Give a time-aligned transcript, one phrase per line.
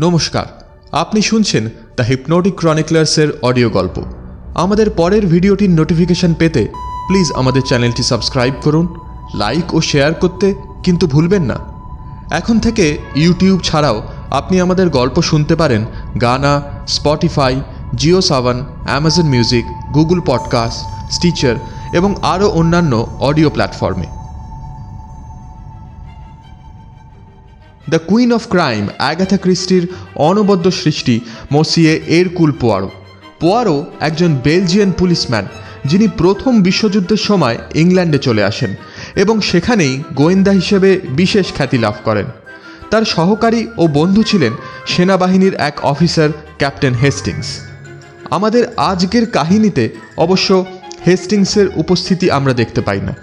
[0.00, 0.44] নমস্কার,
[0.92, 4.02] আপনি শুনছেন দ্য হিপনোটিক ক্রনিকলার্সের অডিও গল্প।
[4.54, 6.68] আমাদের পরের ভিডিওটির নোটিফিকেশন পেতে
[7.06, 8.94] প্লিজ আমাদের চ্যানেলটি সাবস্ক্রাইব করুন
[9.34, 10.54] লাইক ও শেয়ার করতে
[10.84, 11.58] কিন্তু ভুলবেন না।
[12.30, 15.86] এখন থেকে ইউটিউব ছাড়াও আপনি আমাদের গল্প শুনতে পারেন
[16.20, 17.60] Gaana Spotify
[17.94, 19.64] Jio Saavn Amazon music
[19.94, 21.56] Google podcast Stitcher
[21.92, 24.06] এবং আরও অন্যান্য অডিও প্ল্যাটফর্মে
[27.92, 31.20] the queen of crime, Agatha ক্রিস্টির অনবদ্য সৃষ্টি,
[31.52, 32.90] মসিয়ে এর কুল পোয়ারো।
[33.40, 35.46] পোয়ারো একজন বেলজিয়ান পুলিশম্যান,
[35.84, 38.74] যিনি প্রথম বিশ্বযুদ্ধের সময় ইংল্যান্ডে চলে আসেন
[39.16, 42.26] এবং সেখানেই গোয়েন্দা হিসেবে বিশেষ খ্যাতি লাভ করেন।
[42.90, 44.52] তার সহকারী ও বন্ধু ছিলেন
[44.86, 47.48] সেনাবাহিনীর এক অফিসার, ক্যাপ্টেন হেস্টিংস।
[48.30, 49.84] আমাদের আজকের কাহিনীতে
[50.16, 50.64] অবশ্য
[51.06, 53.14] হেস্টিংসের উপস্থিতি আমরা দেখতে পাই না।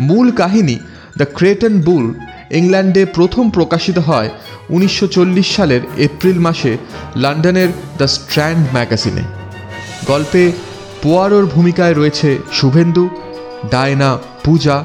[0.00, 0.76] মূল কাহিনী
[1.16, 2.14] দ্য ক্রেটন বুল
[2.58, 4.30] ইংল্যান্ডে প্রথম প্রকাশিত হয়
[4.70, 6.72] উনিশশো চল্লিশ সালের এপ্রিল মাসে
[7.16, 9.24] লন্ডনের দ্য স্ট্র্যান্ড ম্যাগাজিনে।
[10.06, 10.52] গল্পে
[11.02, 13.04] পোয়ারোর ভূমিকায় রয়েছে Shubhendu,
[13.70, 14.10] Diana
[14.44, 14.84] Puja,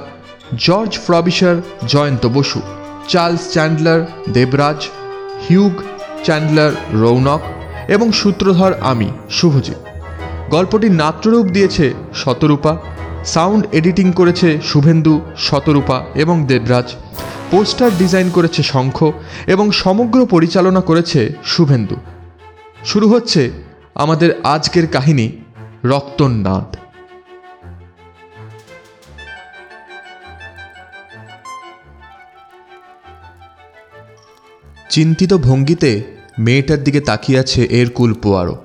[0.57, 1.55] George Frobisher,
[1.87, 2.59] Jayanta Basu,
[3.07, 4.01] Charles Chandler
[4.33, 4.79] Debraj,
[5.49, 5.73] Hugh
[6.23, 7.41] Chandler Rounak
[7.87, 9.79] এবং সূত্রধর আমি, শুভজিৎ।
[10.49, 12.73] গল্পটির নাট্যরূপ দিয়েছে শতরূপা,
[13.25, 16.87] সাউন্ড এডিটিং করেছে শুভেন্দু, শতরূপা এবং দেবরাজ।
[17.51, 19.11] পোস্টার ডিজাইন করেছে শঙ্খ
[19.47, 21.95] এবং সমগ্র পরিচালনা করেছে শুভেন্দু।
[22.85, 23.51] শুরু হচ্ছে
[23.95, 25.31] আমাদের আজকের কাহিনী
[25.83, 26.75] রক্তনাদ
[34.89, 36.03] চিন্তিত ভঙ্গিতে
[36.39, 38.57] মেয়েটার দিকে তাকিয়ে আছে এর কুল পোয়ারো।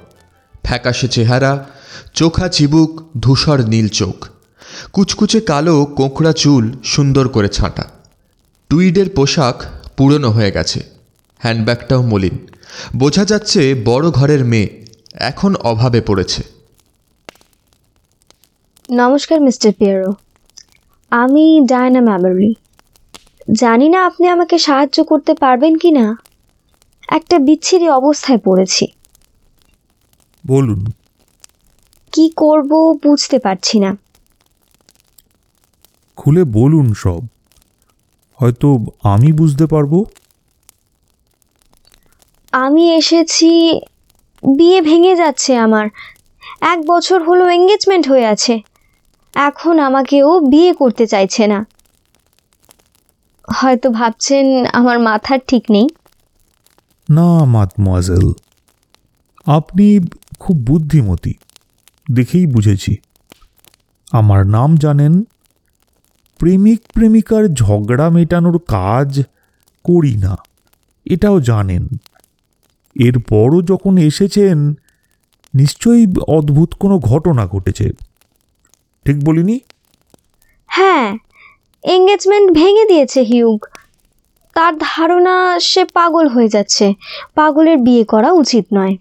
[0.62, 1.67] ফ্যাকাশে চেহারা,
[2.14, 4.28] চোখা চিবুক, ধূসর নীল চোখ।
[4.92, 8.02] কুচকুচে কালো কোঁকড়া চুল সুন্দর করে ছাঁটা।
[8.73, 9.62] টুইডের পোশাক
[9.97, 10.83] পুরনো হয়ে গেছে।
[11.39, 12.48] হ্যান্ডব্যাগটাও মলিন।
[12.96, 16.42] বোঝা যাচ্ছে বড় ঘরের মেয়ে এখন অভাবে পড়েছে।
[18.92, 20.13] নমস্কার মিস্টার পিয়ারো।
[21.11, 22.55] আমি ডায়না ম্যামারি।
[23.52, 26.17] জানি না আপনি আমাকে সাহায্য করতে পারবেন কি না।
[27.08, 28.86] একটা বিচ্ছিরি অবস্থায় পড়েছি।
[30.46, 30.92] বলুন।
[32.13, 33.96] কি করব বুঝতে পারছি না।
[36.17, 37.20] খুলে বলুন সব।
[38.42, 40.05] হয়তো আমি বুঝতে পারব?
[42.53, 43.80] আমি এসেছি
[44.57, 45.89] বিয়ে ভেঙে যাচ্ছে আমার।
[46.61, 48.61] এক বছর হলো এঙ্গেজমেন্ট হয়ে আছে।
[49.35, 51.67] এখন আমাকেও বিয়ে করতে চাইছে না।
[53.51, 55.89] হয়তো ভাবছেন আমার মাথার ঠিক নেই?
[57.11, 58.33] না মাতমোয়াজেল
[59.47, 60.07] আপনি
[60.41, 61.35] খুব বুদ্ধিমতী
[62.13, 62.97] দেখেই বুঝেছি।
[64.13, 65.25] আমার নাম জানেন
[66.42, 69.23] প্রেমিক প্রেমিকার ঝগড়া মেটানোর কাজ
[69.85, 70.36] করি না।
[71.05, 71.89] এটাও জানেন।
[72.95, 74.75] এরপরও যখন এসেছেন
[75.55, 77.91] নিশ্চয়ই অদ্ভুত কোনো ঘটনা ঘটেছে।
[79.05, 79.61] ঠিক বলিনি?
[80.67, 81.17] হ্যাঁ
[81.83, 83.67] এঙ্গেজমেন্ট ভেঙে দিয়েছে হিউগ।
[84.55, 86.95] তার ধারণা সে পাগল হয়ে যাচ্ছে।
[87.35, 88.97] পাগলের বিয়ে করা উচিত নয়।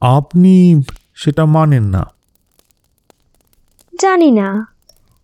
[0.00, 0.82] আপনি
[1.14, 2.06] সেটা মানেন না।
[4.00, 4.73] জানি না।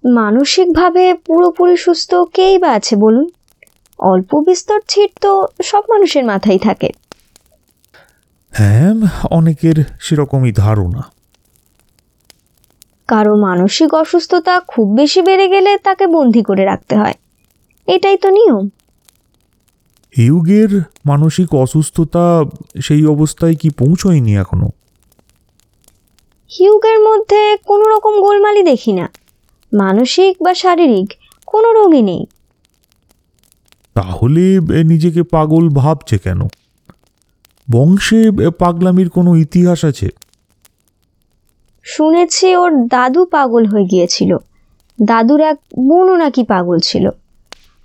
[0.05, 3.31] মানসিকভাবে পুরোপুরি সুস্থ কেই বা আছে বলুন?
[3.99, 6.91] অল্প বিস্তর ছিট তো সব মানুষের মাথায় থাকে।
[8.51, 8.95] হ্যাঁ
[9.31, 11.03] অনেকের সেরকমই ধারণা।
[13.09, 17.15] কারও মানসিক অসুস্থতা খুব বেশি বেড়ে গেলে তাকে বন্দি করে রাখতে হয়।
[17.87, 18.69] এটাই তো নিয়ম।
[20.17, 22.45] হিউগের মানসিক অসুস্থতা
[22.83, 24.71] সেই অবস্থায় কি পৌঁছয়নি এখনও?
[26.59, 29.11] হিউগের মধ্যে কোনো রকম গোলমালি দেখি না।
[29.73, 31.13] মানসিক বা শারীরিক
[31.47, 32.27] কোনো রোগই নেই।
[33.95, 36.41] তাহলে এ নিজেকে পাগল ভাবছে কেন?
[37.71, 40.09] বংশে এ পাগলামির কোনো ইতিহাস আছে?
[41.83, 44.37] শুনেছি ওর দাদু পাগল হয়ে গিয়েছিল।
[45.03, 45.57] দাদুর এক
[45.89, 47.11] বোনও নাকি পাগল ছিল।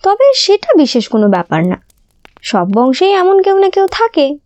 [0.04, 1.82] তবে সেটা বিশেষ কোনো ব্যাপার না।
[2.42, 4.38] সব বংশেই এমন কেউ না কেউ থাকে।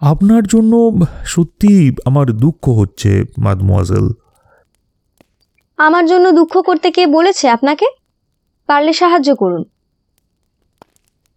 [0.00, 4.23] আপনার জন্য সত্যি আমার দুঃখ হচ্ছে মাদমোয়াজেল
[5.76, 7.86] আমার জন্য দুঃখ করতে কে বলেছে আপনাকে?
[8.66, 9.64] পারলে সাহায্য করুন।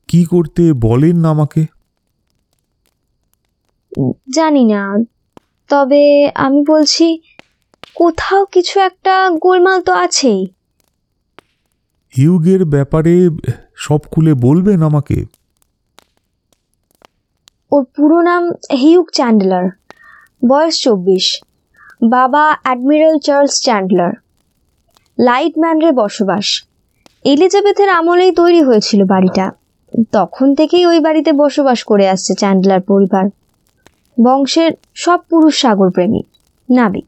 [0.07, 1.65] কি করতে বলেন না আমাকে?
[4.29, 4.97] জানি না।
[5.67, 7.19] তবে আমি বলছি
[7.95, 10.47] কোথাও কিছু একটা গোলমাল তো আছেই।
[12.17, 13.29] হিউগের ব্যাপারে
[13.75, 15.25] সব খুলে বলবেন আমাকে?
[17.71, 19.69] ওর পুরো নাম হিউগ চ্যান্ডলার।
[20.47, 21.43] বয়স চব্বিশ।
[22.09, 24.26] বাবা অ্যাডমিরাল চার্লস চ্যান্ডলার।
[25.19, 26.65] লাইট ম্যানরে বসবাস।
[27.25, 29.51] এলিজাবেথের আমলেই তৈরি হয়েছিল বাড়িটা।
[30.11, 33.25] তখন থেকেই ওই বাড়িতে বসবাস করে আসছে চ্যান্ডলার পরিবার।
[34.23, 36.21] বংশের সব পুরুষ সাগরপ্রেমী
[36.69, 37.05] নাবিক।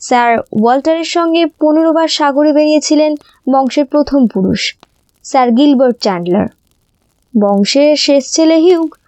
[0.00, 3.14] স্যার ওয়াল্টারের সঙ্গে পনেরো বার সাগরে বেরিয়েছিলেন
[3.52, 4.74] বংশের প্রথম পুরুষ,
[5.24, 6.46] স্যার গিলবার্ট চ্যান্ডলার।
[7.40, 8.98] বংশের শেষ ছেলে হিউক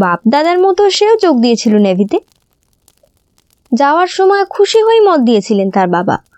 [0.00, 2.18] বাপ দাদার মতো সেও যোগ দিয়েছিল নেভিতে।
[3.72, 6.31] যাওয়ার সময় খুশি হয়ে মত দিয়েছিলেন তার বাবা।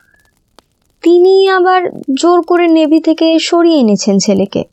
[1.04, 1.82] তিনি আবার
[2.18, 4.64] জোর করে নেভি থেকে সরিয়ে এনেছেন ছেলেকে।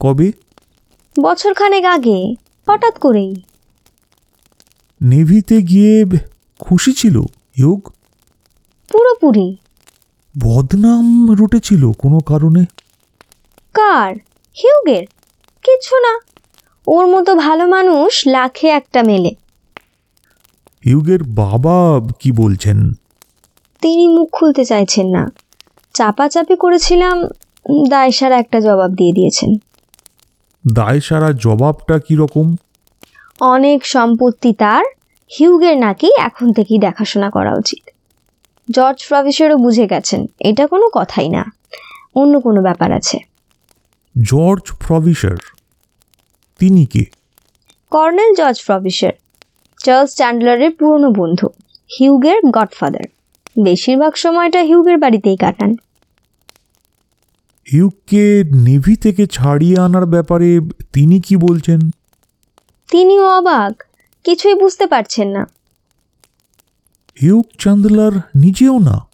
[0.00, 0.32] কবে?
[1.20, 2.34] বছরখানেক আগে
[2.68, 3.34] হঠাৎ করেই।
[5.02, 6.04] নেভিতে গিয়ে
[6.58, 7.16] খুশি ছিল
[7.56, 7.92] ইয়োগ?
[8.92, 9.56] পুরোপুরি।
[10.40, 12.64] বদনাম রটেছিল কোনো কারণে?
[13.74, 14.14] কার?
[14.62, 15.06] হিউগের?
[15.62, 16.18] কিছু না।
[16.86, 19.34] ওর মতো ভালো মানুষ লাখে একটা মেলে।
[20.84, 22.92] ইউগের বাবা কি বলছেন?
[23.80, 25.32] তিনি মুখ খুলতে চাইছেন না।
[25.94, 27.16] চাপাচাপি করেছিলাম
[27.88, 29.50] দায়সার একটা জবাব দিয়ে দিয়েছেন।
[30.74, 32.56] দায় সারা জবাবটা কীরকম
[33.40, 34.84] অনেক সম্পত্তি তার
[35.38, 37.90] হিউগের নাকি এখন থেকেই দেখাশোনা করা উচিত।
[38.70, 41.42] জর্জ প্রফেসরও বুঝে গেছেন এটা কোনো কথাই না
[42.14, 43.18] অন্য কোনো ব্যাপার আছে।
[44.22, 45.36] George Frobisher?
[46.58, 47.04] তিনি কে?
[47.90, 49.12] কর্নেল জর্জ প্রফেসর
[49.84, 51.46] চার্লস চ্যান্ডলারের পুরনো বন্ধু
[51.98, 53.06] হিউগের গডফাদার।
[53.62, 55.74] বেশিরভাগ সময়টা হিউগের বাড়িতেই কাটান।
[57.72, 60.60] হিউগকে নেভি থেকে ছাড়িয়ে আনার ব্যাপারে
[60.92, 61.90] তিনি কি বলছেন?
[62.90, 63.84] তিনিও অবাক
[64.24, 65.46] কিছুই বুঝতে পারছেন না।
[67.22, 69.06] হিউগ চান্দলার নিজেও না।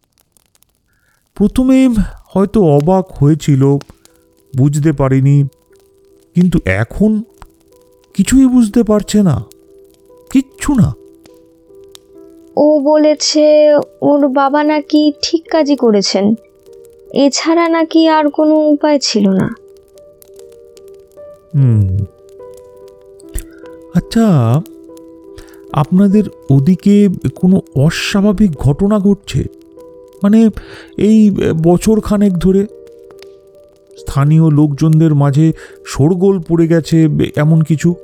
[1.34, 1.88] প্রথমে
[2.24, 3.76] হয়তো অবাক হয়েছিল
[4.56, 5.44] বুঝতে পারিনি
[6.34, 7.22] কিন্তু এখন
[8.14, 9.44] কিছুই বুঝতে পারছে না
[10.30, 10.92] কিচ্ছু না।
[12.60, 16.34] ও বলেছে ওর বাবা নাকি ঠিক কাজই করেছেন।
[17.14, 19.48] এছাড়া নাকি আর কোনো উপায় ছিল না।
[21.54, 21.98] হুম।
[23.94, 24.26] আচ্ছা
[25.72, 29.44] আপনাদের ওদিকে কোনো অস্বাভাবিক ঘটনা ঘটছে?
[30.22, 30.50] মানে
[30.98, 32.66] এই বছর খানেক ধরে?
[33.98, 35.52] স্থানীয় লোকজনদের মাঝে
[35.86, 37.94] শোরগোল পড়ে গেছে এমন কিছু?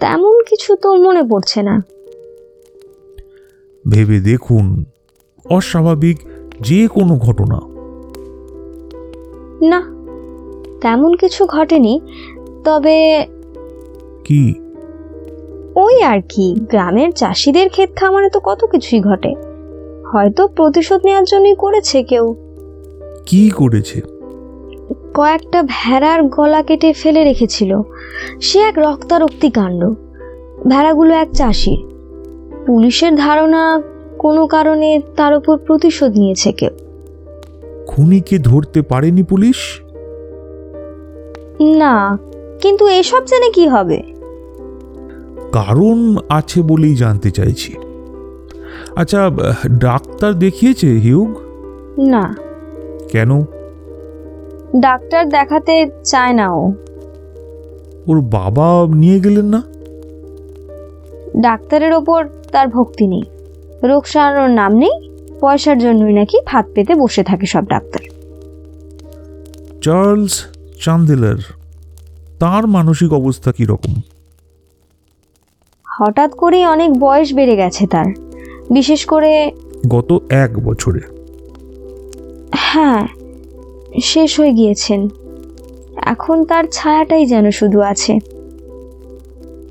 [0.00, 1.82] তেমন কিছু তো মনে পড়ছে না।
[3.90, 4.84] ভেবে দেখুন
[5.50, 6.18] অস্বাভাবিক
[6.60, 7.60] যে কোনো ঘটনা।
[9.68, 9.82] না
[10.80, 12.00] তেমন কিছু ঘটেনি
[12.64, 13.26] তবে
[14.24, 14.54] কি?
[15.74, 19.34] ওই আর কি গ্রামের চাষিদের ক্ষেত খামারে তো কত কিছুই ঘটে।
[20.12, 22.34] হয়তো প্রতিশোধ নেওয়ার জন্যই করেছে কেউ।
[23.26, 24.00] কি করেছে?
[25.14, 27.80] কয়েকটা ভেড়ার গলা কেটে ফেলে রেখেছিল।
[28.40, 29.84] সে এক রক্তারক্তি কাণ্ড।
[30.68, 31.91] ভেড়াগুলো এক চাষির।
[32.66, 33.82] পুলিশের ধারণা
[34.18, 36.70] কোনো কারণে তার উপর প্রতিশোধ নিয়েছে কেউ।
[37.86, 39.80] খুনিকে ধরতে পারেনি পুলিশ?
[41.60, 42.18] না
[42.60, 44.02] কিন্তু এসব জেনে কি হবে?
[45.52, 47.74] কারণ আছে বলেই জানতে চাইছি।
[48.96, 49.30] আচ্ছা
[49.78, 51.34] ডাক্তার দেখিয়েছে হিউগ?
[51.98, 52.36] না।
[53.10, 53.42] কেন?
[54.76, 56.72] ডাক্তার দেখাতে চায় না ও।
[58.08, 59.62] ওর বাবা নিয়ে গেলেন না?
[61.36, 63.22] ডাক্তারের ওপর তার ভক্তি নেই।
[63.82, 65.10] রোগ সারানোর নাম নেই
[65.40, 68.02] পয়সার জন্যই নাকি ভাত পেতে বসে থাকে সব ডাক্তার।
[69.82, 70.44] চার্লস
[70.84, 71.36] চান্দেলার
[72.38, 73.94] তার মানসিক অবস্থা কীরকম
[75.86, 78.04] হঠাৎ করেই অনেক বয়স বেড়ে গেছে তার।
[78.70, 79.52] বিশেষ করে
[79.88, 81.00] গত এক বছরে।
[82.54, 83.06] হ্যাঁ
[84.02, 85.08] শেষ হয়ে গিয়েছেন।
[86.02, 88.18] এখন তার ছায়াটাই যেন শুধু আছে।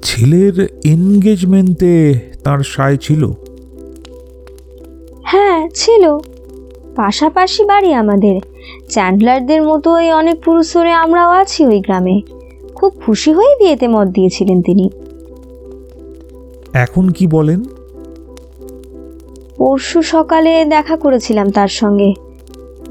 [0.01, 1.95] ছেলের এনগেজমেন্টে
[2.43, 3.31] তার সায় ছিল?
[5.23, 6.17] হ্যাঁ ছিল।
[6.95, 8.39] পাশাপাশি বাড়ি আমাদের।
[8.89, 12.21] চ্যান্ডলারদের মতোই অনেক পুরুষরে আমরাও আছি ওই গ্রামে।
[12.75, 14.89] খুব খুশি হয়ে বিয়েতে মত দিয়েছিলেন তিনি।
[16.73, 17.63] এখন কি বলেন?
[19.57, 22.13] পরশু সকালে দেখা করেছিলাম তার সঙ্গে।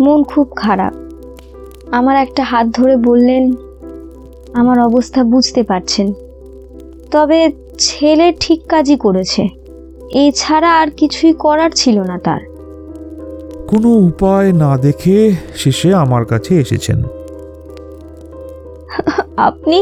[0.00, 0.94] মন খুব খারাপ।
[1.90, 3.52] আমার একটা হাত ধরে বললেন
[4.52, 6.12] আমার অবস্থা বুঝতে পারছেন।
[7.10, 9.42] তবে ছেলে ঠিক কাজই করেছে।
[10.14, 12.42] এছাড়া আর কিছুই করার ছিল না তার।
[13.68, 15.16] কোনো উপায় না দেখে
[15.56, 16.98] শেষে আমার কাছে এসেছেন।
[19.36, 19.78] আপনি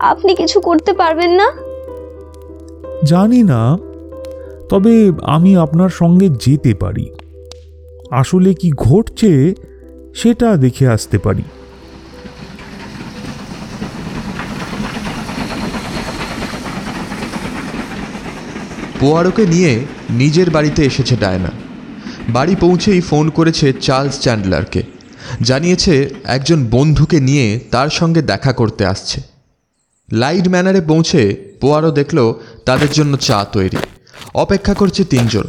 [0.00, 1.48] আপনি কিছু করতে পারবেন না?
[3.04, 3.78] জানি না
[4.68, 7.06] তবে আমি আপনার সঙ্গে যেতে পারি।
[8.10, 9.54] আসলে কি ঘটছে
[10.14, 11.42] সেটা দেখে আসতে পারি।
[19.00, 21.50] পোয়ারোকে নিয়ে নিজের বাড়িতে এসেছে ডায়না।
[22.28, 24.82] বাড়ি পৌঁছেই ফোন করেছে চার্লস চ্যান্ডলারকে।
[25.42, 29.20] জানিয়েছে একজন বন্ধুকে নিয়ে তার সঙ্গে দেখা করতে আসছে।
[30.12, 32.34] লাইট ম্যানারে পৌঁছে পোয়ারো দেখল
[32.66, 33.76] তাদের জন্য চা তৈরি।
[34.34, 35.44] অপেক্ষা করছে তিনজন।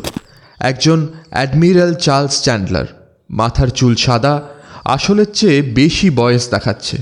[0.59, 2.85] একজন অ্যাডমিরাল চার্লস চ্যান্ডলার।
[3.29, 4.41] মাথার চুল সাদা,
[4.85, 6.97] আসলের চেয়ে বেশি বয়স দেখাচ্ছে।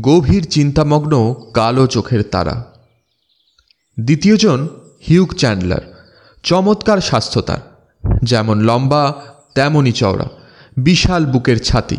[0.00, 2.72] গভীর চিন্তামগ্ন কালো চোখের তারা।
[4.00, 4.68] দ্বিতীয়জন
[5.08, 6.06] হিউক চ্যান্ডলার
[6.42, 7.58] চমৎকার স্বাস্থ্য তার।
[8.22, 9.14] যেমন লম্বা,
[9.54, 10.28] তেমনই চওড়া।
[10.76, 11.96] বিশাল বুকের ছাতি,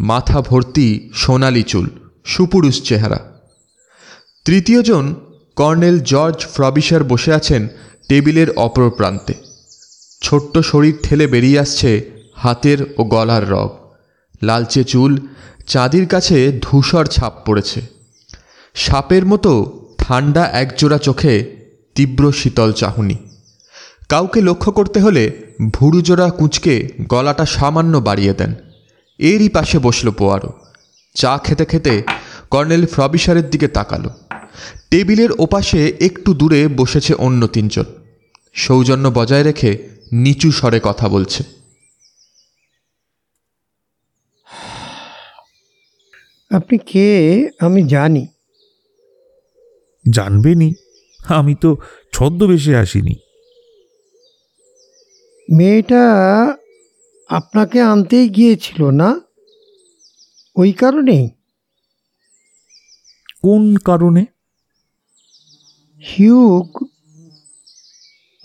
[0.00, 1.90] মাথা ভর্তি, সোনালি চুল,
[2.24, 3.18] সুপুরুষ চেহারা।
[4.44, 5.14] তৃতীয়জন
[5.56, 7.68] কর্নেল জর্জ ফ্রবিশার বসে আছেন
[8.08, 9.34] টেবিলের অপর প্রান্তে।
[10.22, 13.76] ছোট্ট শরীর ঠেলে বেরিয়ে আসছে হাতের ও গলার রগ
[14.42, 15.18] লালচে চুল,
[15.66, 17.80] চাঁদির কাছে ধূসর ছাপ পড়েছে।
[18.74, 21.55] সাপের মতো ঠান্ডা একজোড়া চোখে
[21.96, 23.16] তীব্র শীতল চাহনি।
[24.08, 25.30] কাউকে লক্ষ্য করতে হলে
[25.72, 28.54] ভুরুজোড়া কুঁচকে গলাটা সামান্য বাড়িয়ে দেন।
[29.18, 30.52] এরই পাশে বসল পোয়ারো।
[31.14, 32.02] চা খেতে খেতে
[32.50, 34.10] কর্নেল ফ্রবিসারের দিকে তাকালো।
[34.90, 37.84] টেবিলের ওপাশে একটু দূরে বসেছে অন্য তিনজন।
[38.54, 41.44] সৌজন্য বজায় রেখে নিচু স্বরে কথা বলছে।
[46.50, 47.48] আপনি কে?
[47.60, 48.26] আমি জানি।
[50.12, 50.74] জানবেনি
[51.28, 51.76] আমি তো
[52.12, 53.14] ছদ্মবেশে আসিনি।
[55.52, 56.02] মেয়েটা
[57.28, 59.20] আপনাকে আনতেই গিয়েছিল না?
[60.56, 61.28] ওই কারণেই?
[63.42, 64.26] কোন কারণে?
[66.06, 66.84] হিউক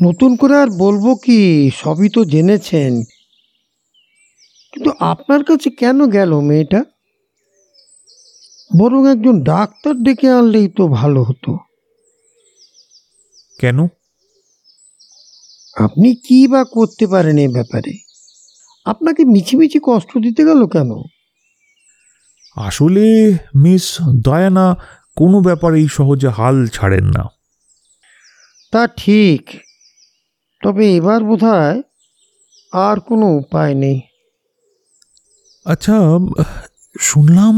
[0.03, 3.03] নতুন করে আর বলব কি সবই তো জেনেছেন।
[4.71, 6.83] কিন্তু আপনার কাছে কেন গেল মেয়েটা?
[8.77, 11.57] বরং একজন ডাক্তার ডেকে আনলেই তো ভালো হতো।
[13.61, 13.79] কেন?
[15.77, 17.93] আপনি কি বা করতে পারেন এ ব্যাপারে?
[18.85, 20.91] আপনাকে মিছিমিছি কষ্ট দিতে গেল কেন?
[22.55, 23.05] আসলে
[23.55, 23.85] মিস
[24.23, 24.65] দয়ানা
[25.17, 27.23] কোনো ব্যাপারেই সহজে হাল ছাড়েন না।
[28.71, 29.43] তা ঠিক
[30.61, 31.81] তবে এবার বোধহয়
[32.73, 33.97] আর কোনো উপায় নেই।
[35.65, 35.95] আচ্ছা
[36.99, 37.55] শুনলাম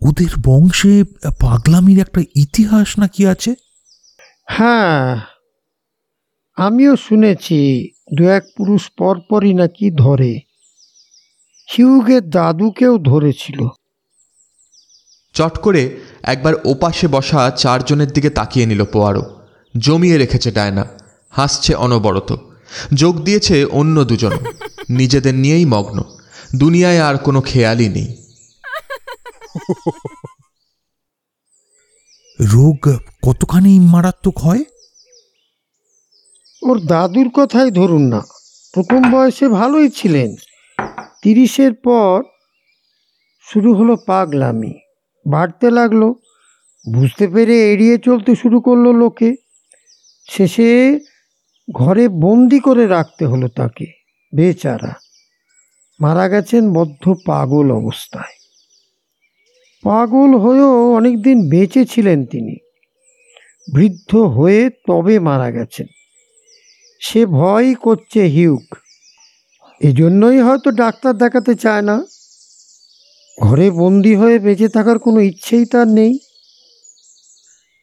[0.00, 0.94] ওদের বংশে
[1.40, 3.52] পাগলামির একটা ইতিহাস নাকি আছে?
[4.50, 5.20] হ্যাঁ
[6.56, 10.40] আমিও শুনেছি দু এক পুরুষ পরপরই নাকি ধরে।
[11.76, 13.68] হিউগের দাদুকেও ধরেছিল।
[15.34, 19.44] চট করে একবার ওপাশে বসা চারজনের দিকে তাকিয়ে নিল পোয়ারো।
[19.78, 20.84] জমিয়ে রেখেছে ডায়না।
[21.30, 22.36] হাসছে অনবরত।
[22.94, 24.32] যোগ দিয়েছে অন্য দুজন।
[24.90, 26.02] নিজেদের নিয়েই মগ্ন।
[26.56, 28.16] দুনিয়ায় আর কোনো খেয়ালই নেই।
[32.40, 34.64] রোগ কতখানি মারাত্মক হয়?
[36.62, 38.20] ওর দাদুর কথাই ধরুন না।
[38.74, 40.34] প্রথম বয়সে ভালোই ছিলেন।
[41.22, 42.22] তিরিশের পর
[43.40, 44.74] শুরু হলো পাগলামি।
[45.26, 46.12] বাড়তে লাগল।
[46.94, 49.34] বুঝতে পেরে এড়িয়ে চলতে শুরু করল লোকে।
[50.30, 51.00] শেষে
[51.74, 53.86] ঘরে বন্দি করে রাখতে হলো তাকে,
[54.34, 54.94] বেচারা।
[56.00, 58.37] মারা গেছেন বদ্ধ পাগল অবস্থায়।
[59.82, 62.56] পাগল হয়েও অনেকদিন বেঁচে ছিলেন তিনি।
[63.74, 65.86] বৃদ্ধ হয়ে তবে মারা গেছেন।
[67.00, 68.76] সে ভয় করছে হিউক।
[69.80, 72.04] এজন্যই হয়তো ডাক্তার দেখাতে চায় না।
[73.40, 76.18] ঘরে বন্দি হয়ে বেঁচে থাকার কোনো ইচ্ছেই তার নেই।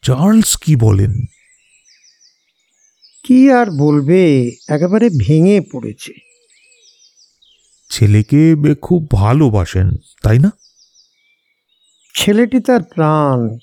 [0.02, 1.26] চার্লস কি বলেন?
[3.24, 4.52] কি আর বলবে?
[4.68, 6.14] একেবারে ভেঙে পড়েছে।
[7.90, 9.92] ছেলেকে খুব ভালোবাসেন
[10.24, 10.52] তাই না?
[12.16, 13.58] ছেলেটি তার প্রাণ।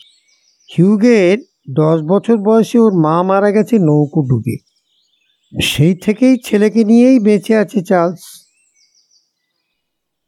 [0.79, 1.39] হিউগের
[1.71, 4.57] দশ বছর বয়সে ওর মা মারা গেছে নৌকো ডুবে।
[5.63, 8.21] সেই থেকেই ছেলেকে নিয়েই বেঁচে আছে চার্লস।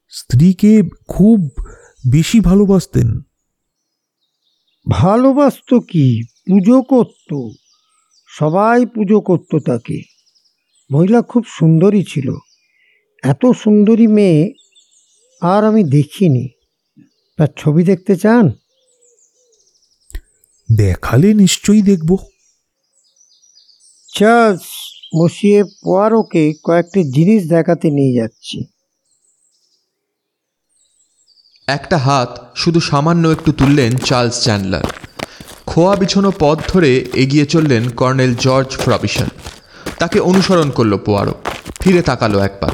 [0.08, 1.50] স্ত্রীকে খুব
[2.12, 3.20] বেশি ভালোবাসতেন।
[4.90, 6.24] ভালোবাসত কি?
[6.24, 7.48] পুজো করত।
[8.28, 10.02] সবাই পুজো করত তাকে।
[10.92, 12.34] মহিলা খুব সুন্দরী ছিল।
[13.22, 14.52] এত সুন্দরী মেয়ে
[15.42, 16.53] আর আমি দেখিনি।
[17.38, 18.50] তার ছবি দেখতে চান?
[20.76, 22.16] দেখালে নিশ্চয়ই দেখব।
[24.14, 24.66] চার্লস
[25.16, 28.64] বসিয়ে পোয়ারোকে কয়েকটি জিনিস দেখাতে নিয়ে যাচ্ছি।
[31.68, 34.84] একটা হাত শুধু সামান্য একটু তুললেন চার্লস চ্যান্ডলার।
[35.66, 39.28] খোয়া বিছানো পথ ধরে এগিয়ে চললেন কর্নেল জর্জ ফ্রবিশন
[39.98, 41.34] তাকে অনুসরণ করল পোয়ারো।
[41.80, 42.70] ফিরে তাকালো একবার।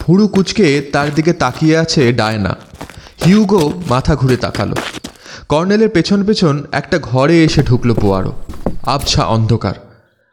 [0.00, 2.71] ভুরু কুচকে তার দিকে তাকিয়ে আছে ডায়না।
[3.26, 4.74] হিউগো মাথা ঘুরে তাকালো।
[5.48, 8.32] কর্নেলের পেছন পেছন একটা ঘরে এসে ঢুকলো পোয়ারো।
[8.82, 9.74] আবছা অন্ধকার।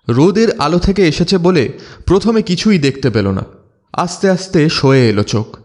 [0.10, 1.70] রোদের আলো থেকে এসেছে বলে
[2.06, 3.44] প্রথমে কিছুই দেখতে পেল না।
[3.94, 5.58] আস্তে আস্তে সয়ে এলো চোখ।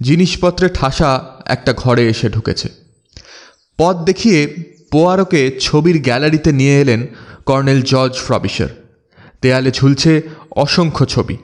[0.00, 2.68] জিনিসপত্রে ঠাসা একটা ঘরে এসে ঢুকেছে।
[3.78, 4.54] পথ দেখিয়ে
[4.90, 7.06] পোয়ারোকে ছবির গ্যালারিতে নিয়ে এলেন
[7.46, 8.68] কর্নেল জর্জ ফ্রবিশার।
[9.42, 11.36] দেয়ালে ঝুলছে অসংখ্য ছবি।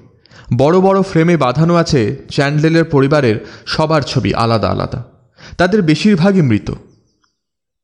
[0.56, 5.19] বড় বড় ফ্রেমে বাঁধানো আছে চ্যান্ডেলের পরিবারের সবার ছবি আলাদা আলাদা।
[5.58, 6.70] তাদের বেশিরভাগই মৃত।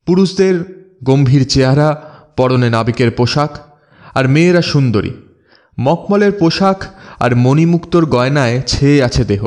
[0.06, 3.58] পুরুষদের গম্ভীর চেহারা, পরনে নাবিকের পোশাক,
[4.14, 5.10] আর মেয়েরা সুন্দরী।
[5.80, 6.84] মকমলের পোশাক
[7.20, 9.46] আর মণিমুক্তর গয়নায় ছেয়ে আছে দেহ।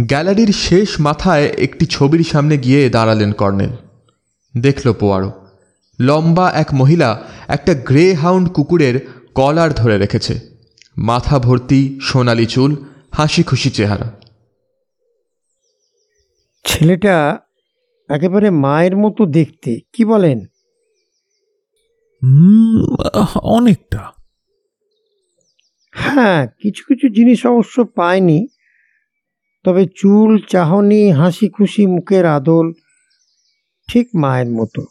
[0.00, 3.70] গ্যালারির শেষ মাথায় একটি ছবির সামনে গিয়ে দাঁড়ালেন কর্নেল।
[4.60, 5.32] দেখল পোয়ারো,
[6.00, 10.40] লম্বা এক মহিলা একটা গ্রে হাউন্ড কুকুরের কলার ধরে রেখেছে।
[10.96, 12.76] মাথা ভর্তি, সোনালি চুল
[13.10, 14.21] হাসি খুশি চেহারা।
[16.64, 17.38] ছেলেটা
[18.08, 20.40] একেবারে মায়ের মতো দেখতে কি বলেন?
[23.42, 24.12] অনেকটা।
[25.90, 28.46] হ্যাঁ কিছু কিছু জিনিস অবশ্য পায়নি
[29.64, 32.72] তবে চুল চাহনি হাসি খুশি মুখের আদল
[33.88, 34.86] ঠিক মায়ের মতো।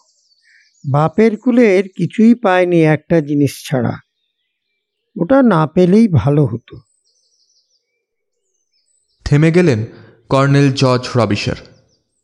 [0.91, 3.99] বাপের কুলের কিছুই পায়নি একটা জিনিস ছাড়া।
[5.21, 6.77] ওটা না পেলেই ভালো হতো।
[9.25, 9.85] থেমে গেলেন?
[10.31, 11.55] Colonel George রবিশার।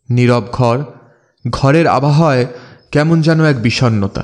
[0.10, 0.84] নীরব ঘর,
[1.50, 2.46] ঘরের আবহাওয়ায়
[2.92, 4.24] কেমন যেন এক বিষণ্ণতা।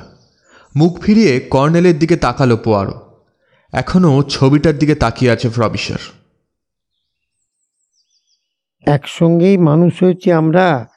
[0.75, 3.23] মুখ ফিরিয়ে কর্নেলের দিকে তাকালো পোয়ারো।
[3.71, 5.97] এখনও ছবিটার দিকে তাকিয়ে আছে রবিশার।
[8.87, 10.87] একসঙ্গেই মানুষ হয়েছি আমরা।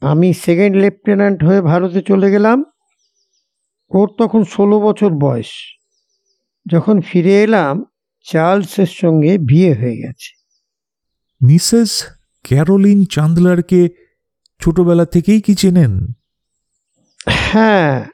[0.00, 2.64] আমি সেকেন্ড লেফটেন্যান্ট হয়ে ভারতে চলে গেলাম।
[3.90, 5.50] ওর তখন ষোলো বছর বয়স।
[6.72, 7.84] যখন ফিরে এলাম,
[8.24, 10.39] চার্লসের সঙ্গে বিয়ে হয়ে গেছে।
[11.42, 12.04] মিসেস
[12.44, 13.88] ক্যারোলিন চান্দলারকে
[14.60, 16.06] ছোটবেলা থেকেই কি চেনেন?
[17.26, 18.06] হ্যাঁ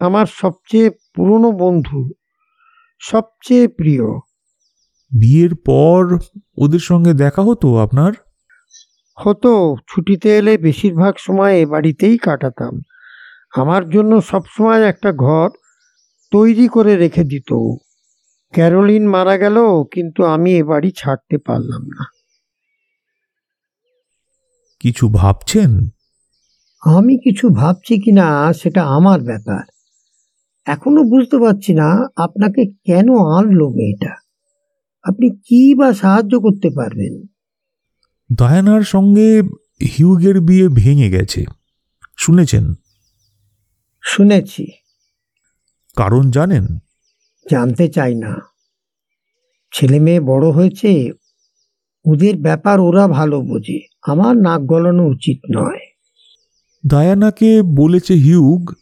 [0.00, 2.10] আমার সবচেয়ে পুরনো বন্ধু
[3.00, 4.04] সবচেয়ে প্রিয়।
[5.12, 6.18] বিয়ের পর
[6.56, 8.12] ওদের সঙ্গে দেখা হতো আপনার?
[9.16, 12.80] হতো ছুটিতে এলে বেশিরভাগ সময় এ বাড়িতেই কাটাতাম।
[13.52, 15.50] আমার জন্য সবসময় একটা ঘর
[16.30, 17.50] তৈরি করে রেখে দিত।
[18.54, 22.17] ক্যারোলিন মারা গেল কিন্তু আমি এ বাড়ি ছাড়তে পারলাম না।
[24.80, 25.88] কিছু ভাবছেন?
[26.80, 29.62] আমি কিছু ভাবছি কিনা সেটা আমার ব্যাপার।
[30.66, 34.14] এখনও বুঝতে পারছি না আপনাকে কেন আনলো মেয়েটা?
[35.02, 37.26] আপনি কি বা সাহায্য করতে পারবেন?
[38.36, 39.42] ডায়ানার সঙ্গে
[39.98, 41.44] হিউগের বিয়ে ভেঙে গেছে।
[42.18, 42.74] শুনেছেন?
[44.02, 44.66] শুনেছি।
[45.96, 46.66] কারণ জানেন?
[47.50, 48.36] জানতে চাই না।
[49.74, 51.12] ছেলে মেয়ে বড় হয়েছে
[52.04, 55.78] ওদের ব্যাপার ওরা ভালো বোঝে। আমার নাক গলানো উচিত নয়।
[56.86, 58.74] ডায়ানাকে বলেছে হিউগ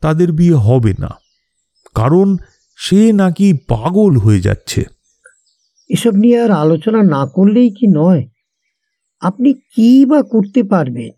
[0.00, 1.10] তাদের বিয়ে হবে না।
[1.94, 2.36] কারণ
[2.76, 4.84] সে নাকি পাগল হয়ে যাচ্ছে।
[5.88, 8.28] এসব নিয়ে আর আলোচনা না করলেই কি নয়?
[9.20, 11.10] আপনি কি বা করতে পারবেন?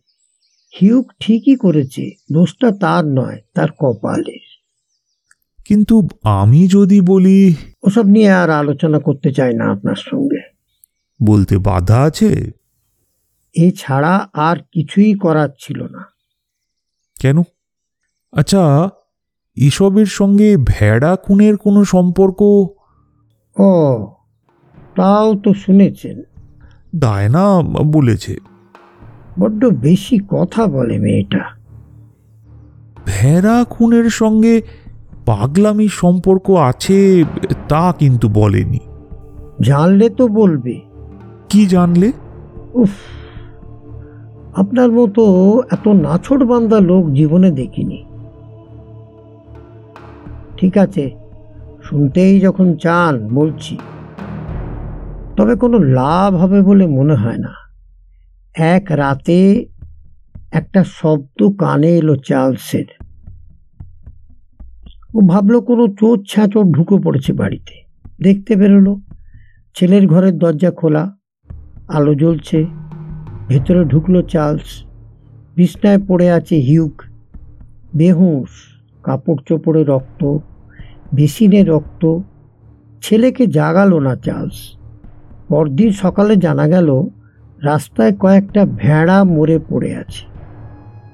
[0.80, 4.38] হিউক ঠিকই করেছে দোষটা তার নয় তার কপালে
[5.64, 10.41] কিন্তু আমি যদি বলি ওসব নিয়ে আর আলোচনা করতে চাই না আপনার সঙ্গে।
[11.24, 12.50] বলতে বাধা আছে?
[13.54, 16.04] এছাড়া আর কিছুই করার ছিল না।
[17.20, 17.42] কেন?
[18.32, 18.88] আচ্ছা
[19.56, 22.42] এসবের সঙ্গে ভেড়া খুনের কোনো সম্পর্ক?
[23.60, 24.06] ও
[24.96, 26.22] তাও তো শুনেছেন।
[26.96, 28.36] ডায়না বলেছে।
[29.38, 31.44] বড্ড বেশি কথা বলে মেয়েটা।
[33.06, 34.62] ভেড়া খুনের সঙ্গে
[35.26, 37.24] পাগলামি সম্পর্ক আছে
[37.68, 38.78] তা কিন্তু বলেনি।
[39.62, 40.91] জানলে তো বলবে।
[41.52, 42.12] কি জানলে?
[42.74, 42.90] উফ,
[44.54, 45.22] আপনার মতো
[45.72, 48.04] এত নাছড় বান্দা লোক জীবনে দেখিনি।
[50.56, 51.10] ঠিক আছে,
[51.82, 53.78] শুনতেই যখন চান বলছি।
[55.36, 57.52] তবে কোনো লাভ হবে বলে মনে হয় না।
[58.54, 59.66] এক রাতে
[60.52, 63.04] একটা শব্দ কানে এলো চার্লসের।
[65.14, 67.74] ও ভাবলো কোনো চোর ছ্যাঁচোর ঢুকে পড়েছে বাড়িতে।
[68.22, 69.00] দেখতে বেরোলো,
[69.74, 71.21] ছেলের ঘরের দরজা খোলা।
[71.88, 72.66] আলো জ্বলছে।
[73.48, 74.84] ভেতরে ঢুকলো চার্লস।
[75.56, 77.02] বিছনায় পড়ে আছে হিউক।
[77.96, 78.48] বেহুশ,
[79.02, 80.38] কাপড় চোপড়ে রক্ত,
[81.14, 82.18] বেসিনে রক্ত।
[83.02, 84.76] ছেলেকে জাগালো না চার্লস।
[85.48, 87.04] পরদিন সকালে জানা গেল,
[87.62, 90.26] রাস্তায় কয়েকটা ভেড়া মরে পড়ে আছে।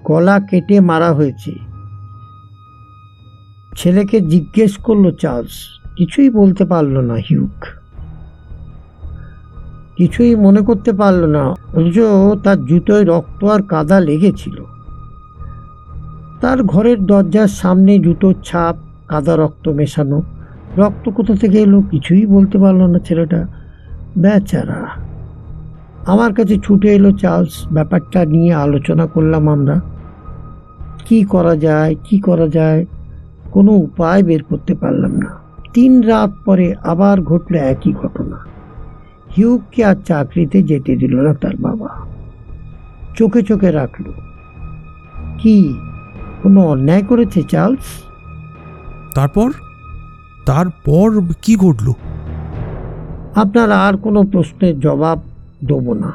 [0.04, 1.52] গলা কেটে মারা হয়েছে।
[3.76, 7.77] ছেলেকে জিজ্ঞেস করল চার্লস, কিছুই বলতে পারল না হিউক।
[9.98, 11.44] কিছুই মনে করতে পারল না,
[11.76, 11.98] অথচ
[12.44, 14.56] তার জুতোয় রক্ত আর কাদা লেগেছিল।
[16.40, 18.74] তার ঘরের দরজার সামনে জুতোর ছাপ,
[19.10, 20.18] কাদা রক্ত মেশানো,
[20.80, 23.40] রক্ত কোথা থেকে এলো কিছুই বলতে পারল না ছেলেটা।
[24.22, 24.80] বেচারা,
[26.12, 29.76] আমার কাছে ছুটে এলো চার্লস, ব্যাপারটা নিয়ে আলোচনা করলাম আমরা।
[31.06, 32.80] কি করা যায়, কি করা যায়,
[33.54, 35.30] কোনো উপায় বের করতে পারলাম না।
[35.74, 38.27] তিন রাত পরে আবার ঘটলো একই ঘটনা।
[39.38, 42.06] হিউককে আর চাকরিতে যেতে দিল না তার বাবা।
[43.16, 44.04] চোখে চোখে রাখল।
[45.38, 45.74] কি
[46.42, 48.02] কোনো অন্যায় করেছে চার্লস?
[49.14, 49.52] তারপর?
[50.46, 51.94] তারপর কি ঘটলো?
[53.34, 55.18] আপনার আর কোনো প্রশ্নের জবাব
[55.64, 56.12] দেব না।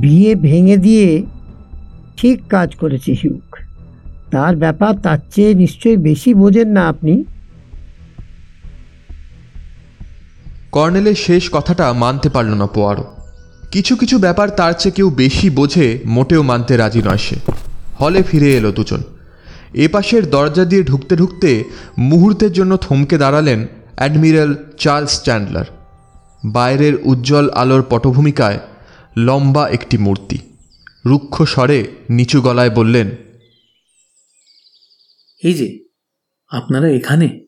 [0.00, 1.22] বিয়ে ভেঙে দিয়ে
[2.16, 3.56] ঠিক কাজ করেছে হিউক।
[4.30, 7.24] তার ব্যাপার তার চেয়ে নিশ্চয়ই বেশি বোঝেন না আপনি।
[10.76, 13.04] কর্নেলের শেষ কথাটা মানতে পারল না পোয়ারো।
[13.72, 17.36] কিছু কিছু ব্যাপার তার চেয়ে কেউ বেশি বোঝে, মোটেও মানতে রাজি নয় সে।
[18.00, 19.02] হলে ফিরে এলো দুজন।
[19.74, 21.64] এপাশের দরজা দিয়ে ঢুকতে ঢুকতে
[21.98, 25.64] মুহূর্তের জন্য থমকে দাঁড়ালেন অ্যাডমিরাল চার্লস চ্যান্ডলার।
[26.44, 28.58] বাইরের উজ্জ্বল আলোর পটভূমিকায়
[29.16, 30.38] লম্বা একটি মূর্তি।
[31.06, 33.10] রুক্ষ স্বরে নিচু গলায় বললেন,
[35.42, 35.84] এই যে,
[36.48, 37.46] আপনারা এখানে?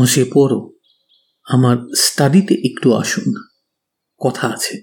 [0.00, 0.75] মশে পড়ো
[1.46, 3.34] আমার স্টাডিতে একটু আসুন।
[4.20, 4.82] কথা আছে।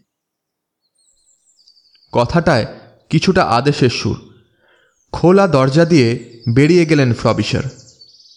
[2.12, 2.66] কথাটায়
[3.10, 4.18] কিছুটা আদেশের সুর।
[5.12, 7.64] খোলা দরজা দিয়ে বেরিয়ে গেলেন ফ্রবিশার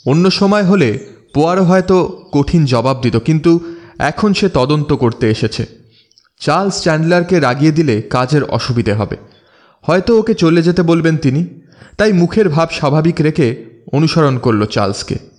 [0.07, 0.89] অন্য সময় হলে
[1.35, 1.97] পোয়ারো হয়তো
[2.33, 3.53] কঠিন জবাব দিত, কিন্তু
[3.99, 5.67] এখন সে তদন্ত করতে এসেছে।
[6.41, 9.17] চার্লস চ্যান্ডলারকে রাগিয়ে দিলে কাজের অসুবিধে হবে।
[9.83, 11.61] হয়তো ওকে চলে যেতে বলবেন তিনি,
[11.97, 15.36] তাই মুখের ভাব স্বাভাবিক রেখে অনুসরণ করল চার্লসকে।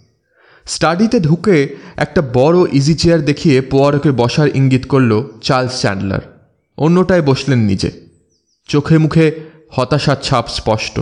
[0.68, 7.60] স্টাডিতে ঢুকে একটা বড় ইজি চেয়ার দেখিয়ে পোয়ারোকে বসার ইঙ্গিত করল চার্লস চ্যান্ডলার। অন্যটায় বসলেন
[7.60, 8.08] নিজে।
[8.68, 11.00] চোখে মুখে হতাশার ছাপ স্পষ্ট।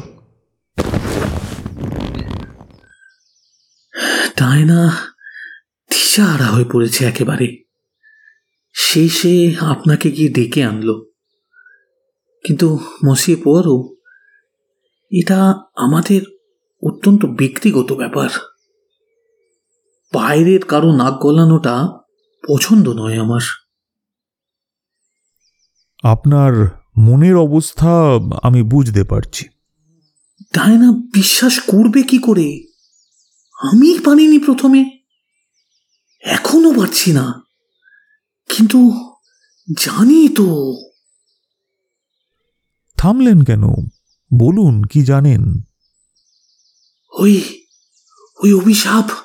[4.36, 4.90] তাই না?
[5.90, 7.64] দিশাহারা হয়ে পড়েছে একেবারে।
[8.74, 11.12] শেষে আপনাকে গিয়ে ডেকে আনলো।
[12.46, 13.96] কিন্তু মসিয়ে পোয়ারো,
[15.12, 16.22] এটা আমাদের
[16.84, 18.30] অত্যন্ত ব্যক্তিগত ব্যাপার।
[20.16, 21.88] বাইরের কারও নাক গলানোটা
[22.48, 23.42] পছন্দ নয় আমার।
[26.04, 27.90] আপনার মনের অবস্থা
[28.44, 29.50] আমি বুঝতে পারছি।
[30.54, 32.68] ডায়না বিশ্বাস করবে কি করে?
[33.54, 35.00] আমি পারিনি প্রথমে।
[36.22, 37.42] এখনও পারছি না।
[38.50, 38.92] কিন্তু
[39.78, 40.76] জানি তো।
[42.98, 43.64] থামলেন কেন?
[44.34, 45.62] বলুন কি জানেন?
[47.12, 47.64] ওই
[48.44, 49.25] ওই অভিশাপ।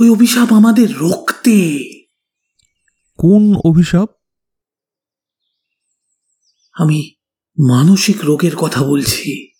[0.00, 1.78] ওই অভিশাপ আমাদের রক্তে।
[3.16, 4.08] কোন অভিশাপ?
[6.72, 7.14] আমি
[7.68, 9.52] মানসিক রোগের কথা বলছি।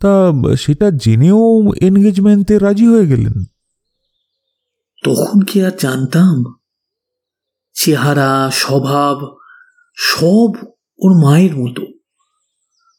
[0.00, 3.44] তা সেটা জেনেও এনগেজমেন্টে রাজি হয়ে গেলেন।
[5.04, 6.44] তখন কি আর জানতাম?
[7.74, 9.36] চেহারা স্বভাব
[9.94, 10.50] সব
[10.98, 11.86] ওর মায়ের মতো।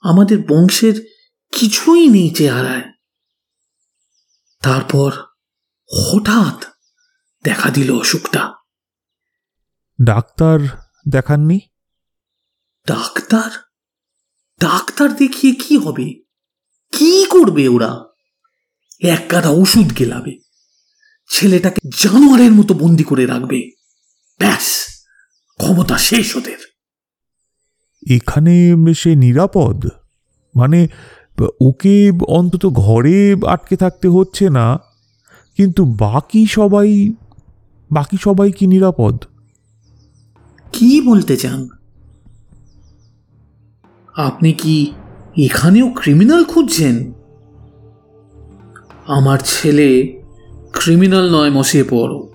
[0.01, 1.07] আমাদের বংশের
[1.51, 2.91] কিছুই নেই চেহারায়।
[4.61, 5.11] তারপর
[5.86, 6.65] হঠাৎ
[7.43, 8.54] দেখা দিল অসুখটা
[10.04, 10.60] ডাক্তার
[11.10, 11.60] দেখাননি?
[12.88, 13.52] ডাক্তার?
[14.60, 16.06] ডাক্তার দেখিয়ে কি হবে?
[16.91, 18.06] কি করবে ওরা?
[19.02, 20.39] এক গাদা ওষুধ গেলাবে।
[21.30, 23.72] ছেলেটাকে জানোয়ারের মতো বন্দি করে রাখবে।
[24.39, 24.86] ব্যাস
[25.58, 26.58] ক্ষমতা শেষ ওদের।
[28.12, 29.88] এখানে সে নিরাপদ?
[30.56, 30.88] মানে
[31.62, 34.80] ওকে অন্তত ঘরে আটকে থাকতে হচ্ছে না?
[35.57, 37.13] কিন্তু বাকি সবাই
[37.91, 39.23] বাকি সবাই কি নিরাপদ?
[40.73, 41.69] কি বলতে চান?
[44.15, 44.93] আপনি কি
[45.37, 47.13] এখানেও ক্রিমিনাল খুঁজছেন?
[49.07, 50.19] আমার ছেলে
[50.73, 52.29] ক্রিমিনাল নয় মশিয়ে পড়ো।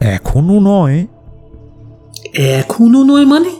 [0.00, 1.06] এখনও নয়।
[2.34, 3.50] এখনও নয় মানে?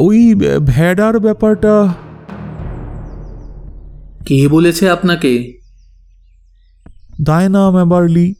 [0.00, 0.34] ওই
[0.66, 1.94] ভেড়ার ব্যাপারটা।
[4.26, 5.63] কে বলেছে আপনাকে?
[7.24, 8.34] ডায়না ম্যাবার্লি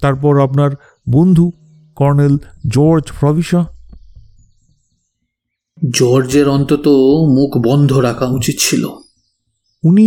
[0.00, 0.70] তারপর আপনার
[1.08, 1.52] বন্ধু
[1.96, 2.34] কর্নেল
[2.66, 3.60] জর্জ প্রভিশা
[5.94, 6.86] জর্জের অন্তত
[7.28, 8.84] মুখ বন্ধ রাখা উচিত ছিল।
[9.84, 10.06] উনি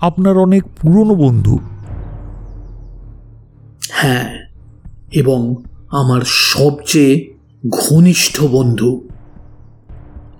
[0.00, 1.58] আপনার অনেক পুরনো বন্ধু।
[3.90, 4.28] হ্যাঁ
[5.12, 5.40] এবং
[5.90, 7.14] আমার সবচেয়ে
[7.68, 9.08] ঘনিষ্ঠ বন্ধু।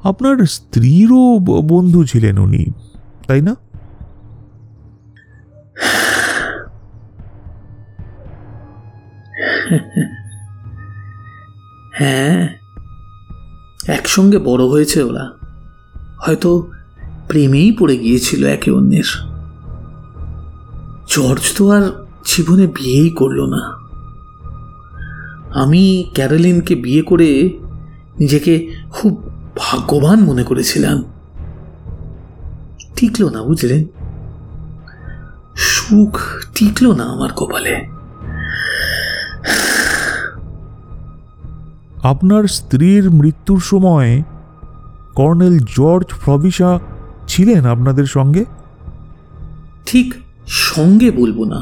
[0.04, 2.64] আপনার স্ত্রীরও বন্ধু ছিলেন উনি
[3.26, 3.54] তাই না?
[11.92, 12.48] হ্যাঁ
[13.86, 15.30] একসঙ্গে বড় হয়েছে ওরা।
[16.18, 16.70] হয়তো
[17.28, 19.26] প্রেমেই পড়ে গিয়েছিল একে অন্যের।
[21.08, 23.78] জর্জ তো আর জীবনে বিয়েই করল না।
[25.60, 27.58] আমি ক্যারোলিনকে বিয়ে করে
[28.20, 31.04] নিজেকে খুব ভাগ্যবান মনে করেছিলাম।
[32.96, 33.84] টিকলো না, বুঝলেন?
[35.56, 36.20] সুখ
[36.54, 37.93] টিকলো না আমার কপালে।
[42.04, 44.22] আপনার স্ত্রীর মৃত্যুর সময়
[45.14, 46.70] কর্নেল জর্জ ফ্রবিসা
[47.28, 48.44] ছিলেন আপনাদের সঙ্গে?
[49.86, 50.14] ঠিক
[50.46, 51.60] সঙ্গে বলব না।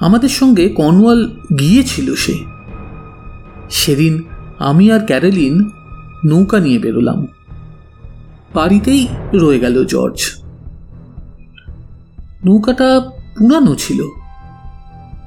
[0.00, 1.20] আমাদের সঙ্গে কর্নওয়াল
[1.58, 2.36] গিয়েছিল সে।
[3.70, 4.14] সেদিন
[4.58, 5.54] আমি আর ক্যারেলিন
[6.24, 7.26] নৌকা নিয়ে বেরোলাম।
[8.54, 9.02] বাড়িতেই
[9.34, 10.18] রয়ে গেল জর্জ।
[12.44, 12.88] নৌকাটা
[13.38, 14.00] পুরানো ছিল,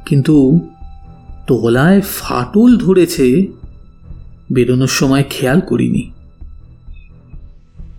[0.05, 0.35] কিন্তু
[1.47, 3.27] তলায় ফাটল ধরেছে
[4.53, 6.11] বেরোনোর সময় খেয়াল করিনি।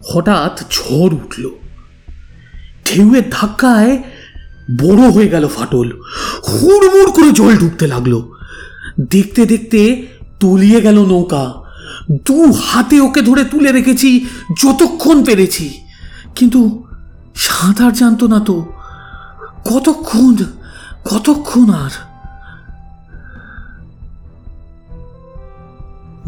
[0.08, 1.50] হঠাৎ ঝড় উঠল।
[2.86, 3.98] ঢেউয়ের ধাক্কায়
[4.80, 5.92] বড় হয়ে গেল ফাটল।
[6.48, 8.22] হুড়মুড় করে জল ঢুকতে লাগল।
[9.10, 10.06] দেখতে দেখতে
[10.40, 11.54] তলিয়ে গেল নৌকা।
[12.26, 14.26] দু হাতে ওকে ধরে তুলে রেখেছি,
[14.62, 15.80] যতক্ষণ পেরেছি।
[16.36, 16.84] কিন্তু
[17.34, 18.72] সাঁতার জানতো না তো।
[19.64, 20.36] কতক্ষণ
[21.04, 22.05] কতক্ষণ আর?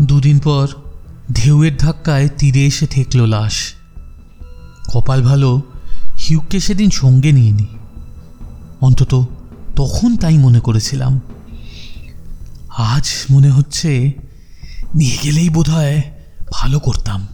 [0.00, 0.68] দুদিন পর
[1.32, 3.74] ঢেউয়ের ধাক্কায় তীরে এসে ঠেকল লাশ।
[4.92, 5.62] কপাল ভালো,
[6.28, 7.66] হিউককে সেদিন সঙ্গে নিইনি।
[8.80, 9.28] অন্তত
[9.76, 11.20] তখন তাই মনে করেছিলাম।
[12.68, 14.12] আজ মনে হচ্ছে
[14.94, 16.02] নিয়ে গেলেই বোধ হয়
[16.52, 17.26] ভালো করতাম।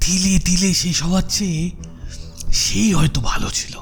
[0.00, 1.70] তিলে তিলে শেষ হওয়ার চেয়ে
[2.52, 3.78] সেই হয়তো ভালো ছিল।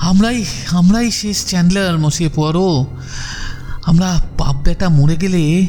[0.00, 2.86] আমরাই আমরাই শেষ চ্যান্ডলার মসিয়ে পড়ো
[3.84, 5.66] আমরা বাপ বেটা মরে গেলে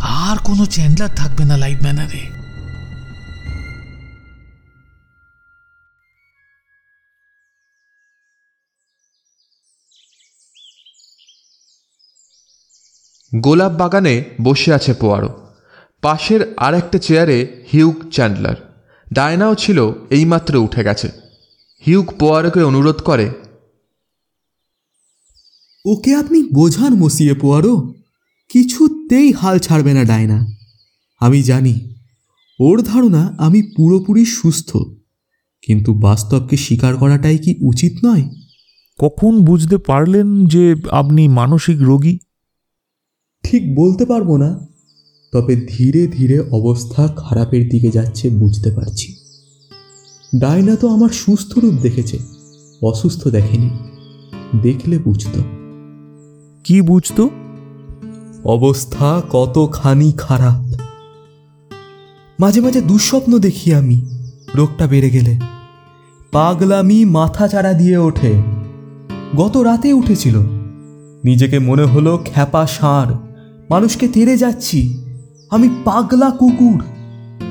[0.00, 2.34] আর কোনো চ্যান্ডলার থাকবে না লাইট ম্যানারে
[13.40, 15.52] গোলাপ বাগানে বসে আছে পোয়ারো।
[16.02, 21.23] পাশের আর একটা চেয়ারে হিউক চ্যান্ডলার। ডায়নাও ছিল এইমাত্র উঠে গেছে।
[21.86, 23.30] হিউক পোয়ারোকে অনুরোধ করে।
[25.84, 27.94] ওকে আপনি বোঝান মসিয়ে পোয়ারো
[28.48, 30.46] কিছুতেই হাল ছাড়বে না ডায়না।
[31.20, 31.94] আমি জানি
[32.60, 34.76] ওর ধারণা আমি পুরোপুরি সুস্থ
[35.62, 38.22] কিন্তু বাস্তবকে স্বীকার করাটাই কি উচিত নয়?
[38.98, 42.18] কখন বুঝতে পারলেন যে আপনি মানসিক রোগী?
[43.42, 44.66] ঠিক বলতে পারব না
[45.32, 49.23] তবে ধীরে ধীরে অবস্থা খারাপের দিকে যাচ্ছে বুঝতে পারছি।
[50.40, 52.18] ডায়না তো আমার সুস্থ রূপ দেখেছে
[52.82, 53.70] অসুস্থ দেখেনি।
[54.62, 55.40] দেখলে বুঝতো।
[56.64, 57.30] কি বুঝতো?
[58.44, 60.74] অবস্থা কতখানি খারাপ।
[62.40, 64.06] মাঝে মাঝে দুঃস্বপ্ন দেখি আমি
[64.54, 65.38] রোগটা বেড়ে গেলে।
[66.32, 68.42] পাগলামি মাথা চাড়া দিয়ে ওঠে।
[69.36, 70.38] গত রাতে উঠেছিল।
[71.24, 73.14] নিজেকে মনে হলো খ্যাপা ষাঁড়।
[73.70, 75.04] মানুষকে তেড়ে যাচ্ছি।
[75.50, 76.82] আমি পাগলা কুকুর।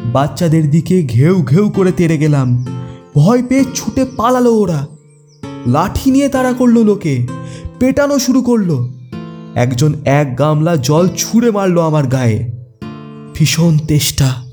[0.05, 2.65] বাচ্চাদের দিকে ঘেউ ঘেউ করে তেড়ে গেলাম।
[3.15, 4.87] ভয় পেয়ে ছুটে পালালো ওরা।
[5.67, 7.27] লাঠি নিয়ে তাড়া করল লোকে।
[7.79, 8.87] পেটানো শুরু করল।
[9.55, 12.51] একজন এক গামলা জল ছুঁড়ে মারলো আমার গায়ে।
[13.33, 14.45] ভীষণ তেষ্টা।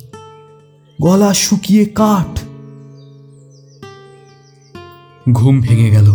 [1.03, 2.41] গলা শুকিয়ে কাঠ।
[5.33, 6.15] ঘুম ভেঙে গেল।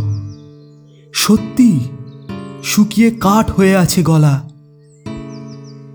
[1.13, 1.79] সত্যি,
[2.63, 4.49] শুকিয়ে কাঠ হয়ে আছে গলা।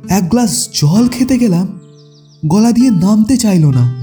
[0.09, 1.80] এক গ্লাস জল খেতে গেলাম।
[2.47, 3.95] গলা দিয়ে নামতে চাইল না।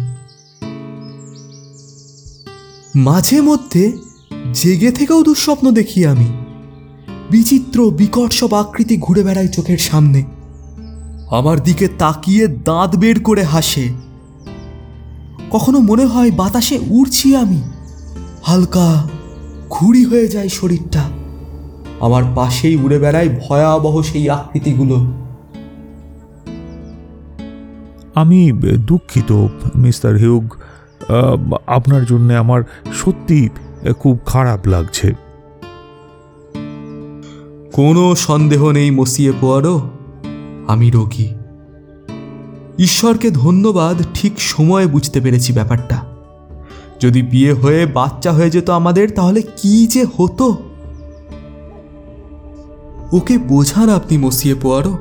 [2.95, 3.97] মাঝে মধ্যে
[4.53, 6.25] জেগে থেকেও দুঃস্বপ্ন দেখি আমি।
[7.31, 10.23] বিচিত্র, বিকট সব আকৃতি ঘুরে বেড়ায় চোখের সামনে।
[11.31, 13.89] আমার দিকে তাকিয়ে দাঁত বের করে হাসে।
[15.51, 17.61] কখনো মনে হয় বাতাসে উড়ছি আমি।
[18.43, 19.09] হালকা,
[19.69, 21.09] ঘুড়ি হয়ে যায় শরীরটা।
[21.99, 25.26] আমার পাশেই উড়ে বেড়ায় ভয়াবহ সেই আকৃতিগুলো।
[28.17, 28.51] আমি
[28.87, 30.55] দুঃখিত, মিস্টার হিউগ।
[31.67, 32.61] আপনার জন্য আমার
[32.93, 33.49] সত্যি
[33.99, 35.13] খুব খারাপ লাগছে।
[37.73, 39.89] কোনো সন্দেহ নেই, মসিয়ে পোয়ারো।
[40.67, 41.33] আমি রোগী।
[42.79, 46.05] ঈশ্বরকে ধন্যবাদ, ঠিক সময়ে বুঝতে পেরেছি ব্যাপারটা।
[46.99, 50.57] যদি বিয়ে হয়ে বাচ্চা হয়ে যেত আমাদের, তাহলে কি যে হতো?
[53.11, 54.97] ওকে বোঝান আপনি, মসিয়ে পোয়ারো।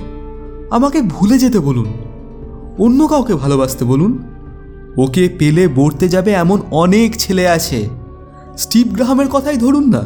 [0.70, 1.92] আমাকে ভুলে যেতে বলুন।
[2.78, 4.18] অন্য কাউকে ভালোবাসতে বলুন?
[4.96, 7.88] ওকে পেলে বর্তে যাবে এমন অনেক ছেলে আছে।
[8.58, 10.02] স্টিভ গ্রাহামের কথাই ধরুন না।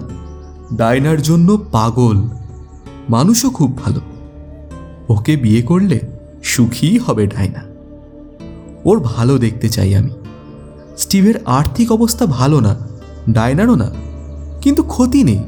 [0.76, 2.16] ডায়নার জন্য পাগল।
[3.08, 4.00] মানুষও খুব ভালো।
[5.08, 6.00] ওকে বিয়ে করলে
[6.42, 7.60] সুখী হবে ডায়না
[8.84, 10.10] ওর ভালো দেখতে চাই আমি।
[10.98, 12.76] স্টিভের আর্থিক অবস্থা ভালো না
[13.30, 13.90] ডায়নারও না।
[14.60, 15.42] কিন্তু ক্ষতি নেই।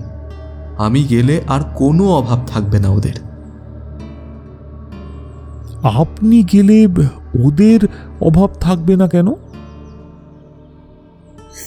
[0.78, 3.31] আমি গেলে আর কোনো অভাব থাকবে না ওদের।
[5.82, 6.88] আপনি গেলে
[7.44, 7.88] ওদের
[8.20, 9.32] অভাব থাকবে না কেন?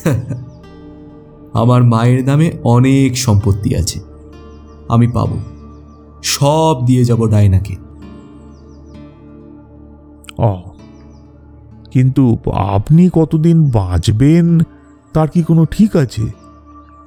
[1.54, 4.00] আমার মায়ের নামে অনেক সম্পত্তি আছে।
[4.90, 5.28] আমি পাব।
[6.24, 7.76] সব দিয়ে যাব ডায়নাকে
[10.38, 10.62] অ
[11.92, 14.60] কিন্তু আপনি কতদিন বাঁচবেন
[15.14, 16.28] তার কি কোনো ঠিক আছে?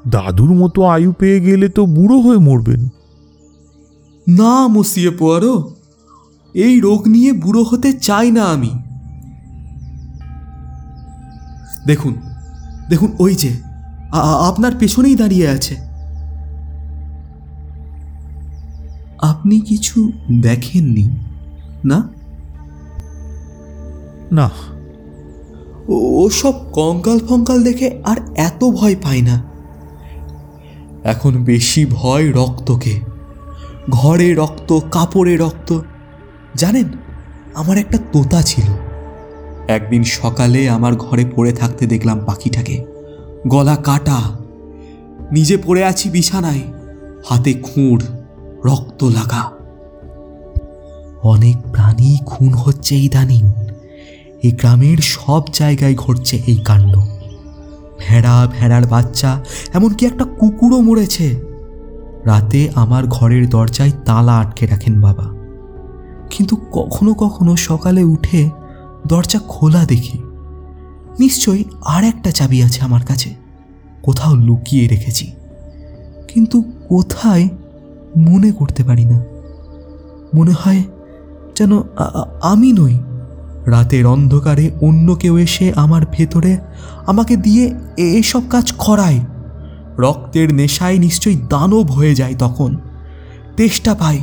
[0.08, 2.88] দাদুর মতো আয়ু পেয়ে গেলে তো বুড়ো হয়ে মরবেন।
[4.28, 5.77] না মসিয়ে পোয়ারো।
[6.54, 8.82] এই রোগ নিয়ে বুড়ো হতে চাই না আমি।
[11.86, 12.14] দেখুন
[12.90, 13.56] দেখুন ওই যে
[14.46, 15.76] আপনার পেছনেই দাঁড়িয়ে আছে।
[19.18, 21.10] আপনি কিছু দেখেননি
[21.84, 22.08] না?
[24.32, 24.50] না।
[25.88, 29.42] ও- ওসব কঙ্কাল ফঙ্কাল দেখে আর এত ভয় পায় না।
[31.04, 33.00] এখন বেশি ভয় রক্তকে।
[33.90, 35.80] ঘরে রক্ত কাপড়ে রক্ত।
[36.58, 36.88] জানেন,
[37.54, 38.64] আমার একটা তোতা ছিল।
[39.68, 42.84] একদিন সকালে আমার ঘরে পড়ে থাকতে দেখলাম পাখিটাকে।
[43.48, 44.18] গলা কাটা,
[45.32, 46.62] নিজে পড়ে আছি বিছানায়,
[47.26, 48.02] হাতে খুঁড়,
[48.64, 49.42] রক্ত লাগা।
[51.22, 53.50] অনেক প্রাণী খুন হচ্ছে ইদানিং।
[54.42, 56.96] এই গ্রামের সব জায়গায় ঘটছে এই কাণ্ড।
[57.98, 59.44] ভেড়া, ভেড়ার বাচ্চা,
[59.74, 61.28] এমনকি একটা কুকুরও মরেছে।
[62.24, 65.37] রাতে আমার ঘরের দরজায় তালা আটকে রাখেন বাবা।
[66.30, 68.50] কিন্তু কখনো কখনো সকালে উঠে
[69.06, 70.18] দরজা খোলা দেখি।
[71.20, 73.34] নিশ্চয়ই আর একটা চাবি আছে আমার কাছে।
[74.02, 75.32] কোথাও লুকিয়ে রেখেছি।
[76.28, 77.48] কিন্তু কোথায়
[78.16, 79.24] মনে করতে পারি না।
[80.34, 80.82] মনে হয়
[81.58, 81.82] যেন
[82.42, 82.98] আমি নই।
[83.66, 86.58] রাতের অন্ধকারে অন্য কেউ এসে আমার ভেতরে
[87.06, 89.20] আমাকে দিয়ে এসব কাজ করায়।
[89.98, 92.76] রক্তের নেশায় নিশ্চয়ই দানব হয়ে যায় তখন।
[93.56, 94.18] তেষ্টা পাই।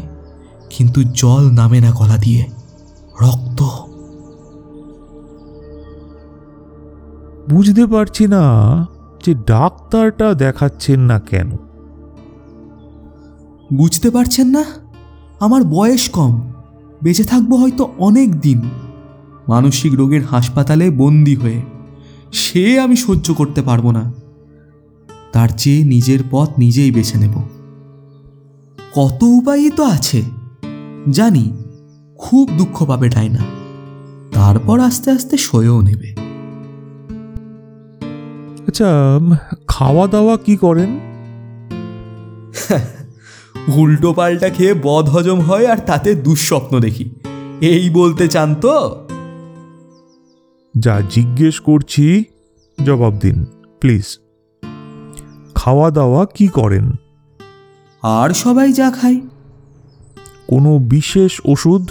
[0.69, 2.45] কিন্তু জল নামে না গলা দিয়ে
[3.21, 3.63] রক্ত।
[7.49, 8.43] বুঝতে পারছি না
[9.25, 11.51] যে ডাক্তারটা দেখাচ্ছেন না কেন।
[13.73, 14.63] বুঝতে পারছেন না?
[15.39, 16.51] আমার বয়স কম
[17.03, 18.61] বেঁচে থাকব হয়তো অনেক দিন।
[19.47, 21.61] মানসিক রোগের হাসপাতালে বন্দি হয়ে
[22.31, 24.13] সে আমি সহ্য করতে পারব না।
[25.31, 27.33] তার চেয়ে নিজের পথ নিজেই বেছে নেব।
[28.95, 30.44] কত উপায়ই তো আছে।
[31.11, 31.53] জানি
[32.17, 33.39] খুব দুঃখ পাবে ডাইনা
[34.33, 36.15] তারপর আস্তে আস্তে সয়েও নেবে।
[38.67, 39.19] আচ্ছা
[39.67, 40.99] খাওয়া দাওয়া কি করেন?
[43.75, 47.15] উল্টো পাল্টা খেয়ে বদ হজম হয় আর তাতে দুঃস্বপ্ন দেখি।
[47.61, 49.07] এই বলতে চান তো?
[50.79, 52.23] যা জিজ্ঞেস করছি
[52.85, 53.45] জবাব দিন
[53.79, 54.19] প্লিজ।
[55.55, 56.91] খাওয়া দাওয়া কি করেন?
[58.01, 59.21] আর সবাই যা খায়।
[60.47, 61.89] কোনো বিশেষ ওষুধ?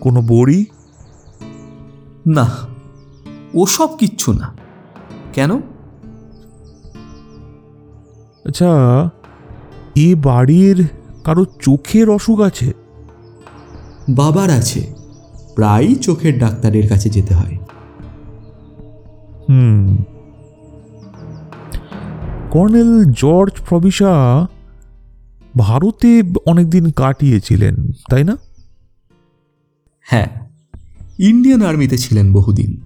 [0.00, 0.66] কোনো বড়ি?
[2.26, 2.50] না
[3.54, 4.54] ওসব কিচ্ছু না।
[5.32, 5.56] কেন?
[8.48, 8.68] আচ্ছা
[9.96, 10.88] এ বাড়ির
[11.24, 12.72] কারও চোখের অসুখ আছে?
[14.08, 14.94] বাবার আছে।
[15.54, 17.58] প্রায়ই চোখের ডাক্তারের কাছে যেতে হয়।
[19.48, 20.04] হুম।
[22.50, 24.46] কর্নেল জর্জ প্রবিশা
[25.56, 28.36] ভারতে অনেকদিন কাটিয়েছিলেন তাই না?
[30.00, 30.26] হ্যাঁ
[31.18, 32.80] ইন্ডিয়ান আর্মিতে ছিলেন বহুদিন।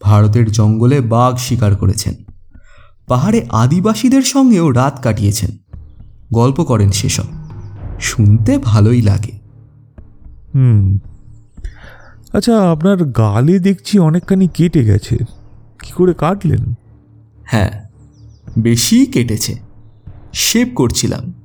[0.00, 2.14] ভারতের জঙ্গলে বাঘ শিকার করেছেন।
[3.06, 5.50] পাহাড়ে আদিবাসীদের সঙ্গেও রাত কাটিয়েছেন।
[6.32, 7.24] গল্প করেন সেসব।
[8.00, 9.32] শুনতে ভালোই লাগে।
[10.54, 10.98] হুম।
[12.32, 15.16] আচ্ছা আপনার গালে দেখছি অনেকখানি কেটে গেছে।
[15.82, 16.74] কি করে কাটলেন?
[17.44, 17.88] হ্যাঁ
[18.58, 19.58] বেশি কেটেছে।
[20.32, 21.39] শেভ করছিলাম।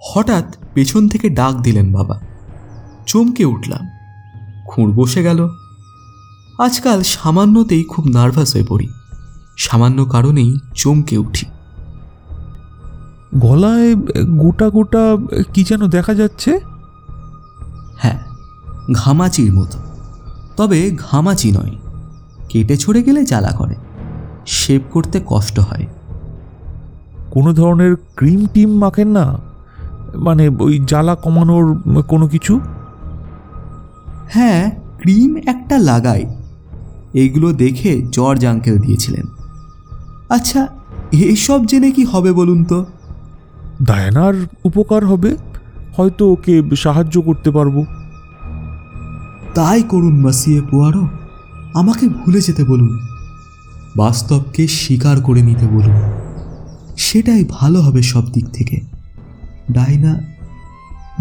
[0.00, 2.20] হঠাৎ পেছন থেকে ডাক দিলেন বাবা।
[3.06, 3.88] চমকে উঠলাম।
[4.66, 5.48] খুঁড় বসে গেল।
[6.58, 8.88] আজকাল সামান্যতেই খুব নার্ভাস হয়ে পড়ি।
[9.58, 11.46] সামান্য কারণেই চমকে উঠি।
[13.36, 15.16] গলায় গোটা গোটা
[15.54, 16.60] কি যেন দেখা যাচ্ছে?
[17.98, 18.20] হ্যাঁ
[18.92, 19.78] ঘামাচির মতো।
[20.56, 21.76] তবে ঘামাচি নয়
[22.48, 23.74] কেটে ছড়ে গেলে জ্বালা করে।
[24.46, 25.86] শেভ করতে কষ্ট হয়।
[27.30, 29.49] কোনো ধরনের ক্রিম টিম মাখেন না?
[30.16, 32.60] মানে ওই জ্বালা কমানোর কোনো কিছু?
[34.28, 36.26] হ্যাঁ ক্রিম একটা লাগাই।
[37.14, 39.26] এইগুলো দেখে জর্জ আঙ্কেল দিয়েছিলেন।
[40.28, 40.68] আচ্ছা
[41.12, 42.86] এইসব জেনে কি হবে বলুন তো?
[43.82, 44.34] ডায়নার
[44.64, 45.36] উপকার হবে।
[45.96, 47.84] হয়তো ওকে সাহায্য করতে পারব।
[49.54, 51.08] তাই করুন মাসিয়ে পোয়ারো।
[51.74, 52.98] আমাকে ভুলে যেতে বলুন।
[53.96, 55.94] বাস্তবকে স্বীকার করে নিতে বলুন।
[56.96, 58.89] সেটাই ভালো হবে সব দিক থেকে।
[59.72, 60.20] ডাইনা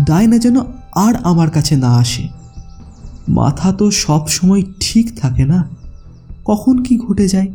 [0.05, 0.57] ডাইনা যেন
[0.95, 2.27] আর আমার কাছে না আসে।
[3.29, 5.69] মাথা তো সব সময় ঠিক থাকে না
[6.45, 7.47] কখন কি ঘটে যায়?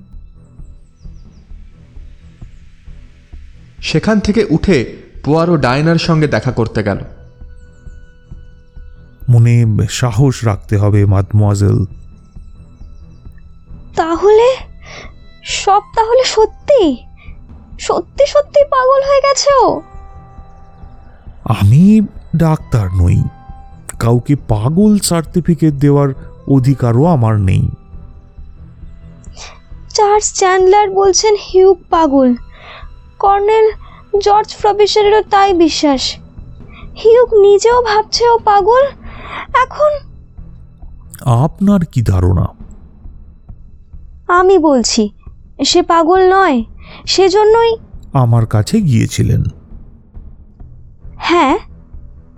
[3.83, 6.99] সেখান থেকে উঠে পোয়ারো ডায়নার সঙ্গে দেখা করতে গেল।
[9.29, 11.85] মনে সাহস রাখতে হবে মাদমোয়াজেল।
[13.97, 14.57] তাহলে?
[15.45, 16.97] সব তাহলে সত্যি?
[17.79, 19.81] সত্যি সত্যি পাগল হয়ে গেছে ও?
[21.45, 22.01] আমি
[22.37, 23.23] ডাক্তার নই।
[24.01, 26.09] কাউকে পাগল সার্টিফিকেট দেওয়ার
[26.49, 27.69] অধিকারও আমার নেই।
[29.95, 32.35] চার্লস চ্যান্ডলার বলছেন হিউগ পাগল।
[33.19, 33.71] কর্নেল
[34.21, 36.17] জর্জ প্রফেসরেরও তাই বিশ্বাস।
[37.05, 38.83] হিউক নিজেও ভাবছে ও পাগল।
[39.63, 39.93] এখন
[41.25, 42.47] আপনার কি ধারণা?
[44.29, 45.11] আমি বলছি
[45.65, 46.65] সে পাগল নয়
[47.07, 47.77] সেজন্যই
[48.13, 49.43] আমার কাছে গিয়েছিলেন।
[51.25, 51.59] হ্যাঁ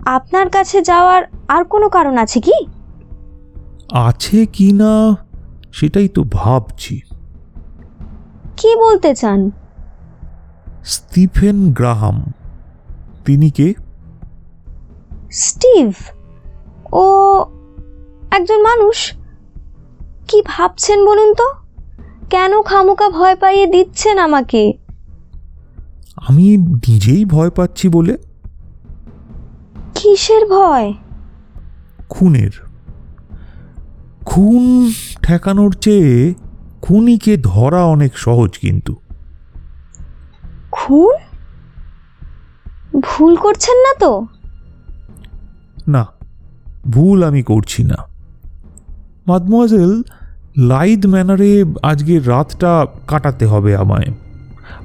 [0.05, 2.53] আপনার কাছে যাওয়ার আর কোনো কারণ আছে কি?
[3.89, 5.15] আছে কি না
[5.71, 7.01] সেটাই তো ভাবছি।
[8.57, 9.51] কি বলতে চান?
[10.83, 12.31] Stephen Graham.
[13.25, 13.73] তিনি কে?
[15.31, 15.93] স্টিভ?
[16.91, 17.05] ও
[18.31, 19.13] একজন মানুষ?
[20.27, 21.47] কি ভাবছেন বলুন তো?
[22.29, 24.73] কেন খামোকা ভয় পাইয়ে দিচ্ছেন আমাকে?
[26.15, 28.17] আমি নিজেই ভয় পাচ্ছি বলে
[29.97, 30.93] কিসের ভয়?
[32.09, 32.49] খুনের।
[34.25, 34.91] খুন
[35.21, 36.33] ঠেকানোর চেয়ে
[36.81, 38.95] খুনিকে ধরা অনেক সহজ কিন্তু।
[40.71, 41.15] খুন?
[42.99, 44.27] ভুল করছেন না তো?
[45.87, 46.07] না
[46.89, 47.95] ভুল আমি করছি না।
[49.27, 50.01] মাদমোয়াজেল
[50.57, 54.13] লাইদ ম্যানারে আজকের রাতটা কাটাতে হবে আমায়।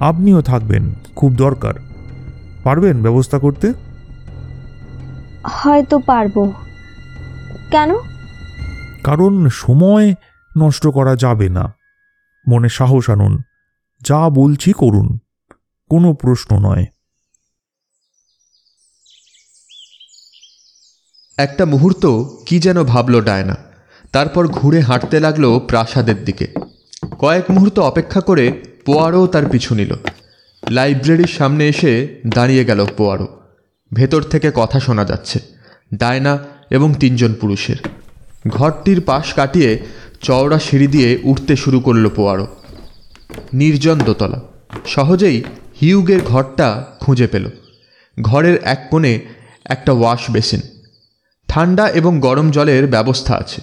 [0.01, 1.75] আপনিও থাকবেন খুব দরকার।
[2.65, 3.73] পারবেন ব্যবস্থা করতে?
[5.45, 6.53] হয়তো পারব।
[7.70, 7.90] কেন?
[9.05, 10.14] কারণ সময়
[10.59, 11.74] নষ্ট করা যাবে না।
[12.49, 13.43] মনে সাহস আনুন।
[14.01, 15.18] যা বলছি করুন।
[15.88, 16.86] কোনো প্রশ্ন নয়।
[21.36, 22.07] একটা মুহূর্ত
[22.47, 23.57] কি যেন ভাবল ডায়না।
[24.12, 26.55] তারপর ঘুরে হাঁটতে লাগল প্রাসাদের দিকে।
[27.18, 29.95] কয়েক মুহূর্ত অপেক্ষা করে পোয়ারো তার পিছু নিল।
[30.70, 33.41] লাইব্রেরির সামনে এসে দাঁড়িয়ে গেল পোয়ারো।
[33.95, 35.38] ভেতর থেকে কথা শোনা যাচ্ছে।
[35.95, 36.38] ডায়না
[36.70, 37.76] এবং তিনজন পুরুষের।
[38.49, 39.78] ঘরটির পাশ কাটিয়ে
[40.20, 42.47] চওড়া সিঁড়ি দিয়ে উঠতে শুরু করল পোয়ারো।
[43.53, 44.40] নির্জন দোতলা।
[44.86, 45.43] সহজেই
[45.82, 47.51] হিউগের ঘরটা খুঁজে পেল।
[48.20, 49.20] ঘরের এক কোণে
[49.64, 50.61] একটা ওয়াশ বেসিন।
[51.49, 53.61] ঠান্ডা এবং গরম জলের ব্যবস্থা আছে।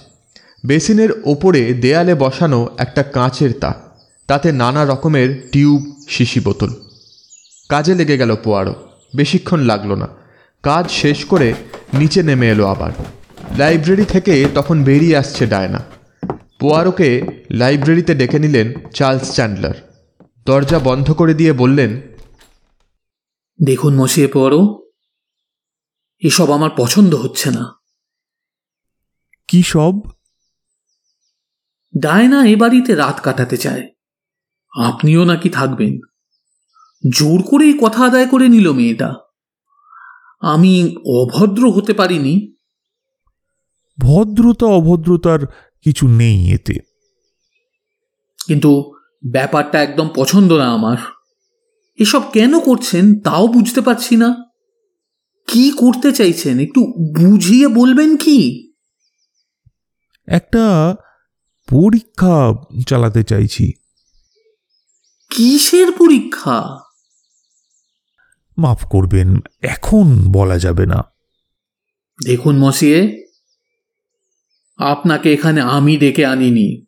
[0.65, 6.69] বেসিনের ওপরে দেয়ালে বসানো একটা কাঁচের তাক তাতে নানা রকমের টিউব, শিশি বোতল।
[7.69, 8.75] কাজে লেগে গেল পোয়ারো।
[9.15, 10.07] বেশিক্ষণ লাগল না।
[10.63, 11.53] কাজ শেষ করে
[11.93, 12.91] নিচে নেমে এলো আবার।
[13.57, 15.85] লাইব্রেরি থেকে তখন বেরিয়ে আসছে ডায়না।
[16.59, 20.05] পোয়ারোকে লাইব্রেরিতে ডেকে নিলেন চার্লস চ্যান্ডলার।
[20.45, 22.01] দরজা বন্ধ করে দিয়ে বললেন
[23.63, 24.89] দেখুন মশিয়ে পোয়ারো
[26.17, 27.79] এসব আমার পছন্দ হচ্ছে না।
[29.47, 29.93] কি সব?
[31.97, 33.87] ডায়না এ বাড়িতে রাত কাটাতে চায়।
[34.79, 35.99] আপনিও নাকি থাকবেন।
[37.15, 39.28] জোর করেই কথা আদায় করে নিল মেয়েটা।
[40.39, 42.53] আমি অভদ্র হতে পারিনি।
[43.99, 45.39] ভদ্রতা অভদ্রতার
[45.81, 46.79] কিছু নেই এতে।
[48.47, 48.95] কিন্তু
[49.31, 50.97] ব্যাপারটা একদম পছন্দ না আমার।
[51.99, 54.35] এসব কেন করছেন তাও বুঝতে পারছি না।
[55.47, 56.81] কি করতে চাইছেন একটু
[57.21, 58.71] বুঝিয়ে বলবেন কি?
[60.27, 60.95] একটা
[61.69, 62.53] পরীক্ষা
[62.87, 63.71] চালাতে চাইছি।
[65.29, 66.88] কিসের পরীক্ষা?
[68.59, 71.03] মাফ করবেন এখন বলা যাবে না।
[72.25, 73.25] দেখুন মসিয়ে
[74.77, 76.85] আপনাকে এখানে আমি ডেকে আনিনি।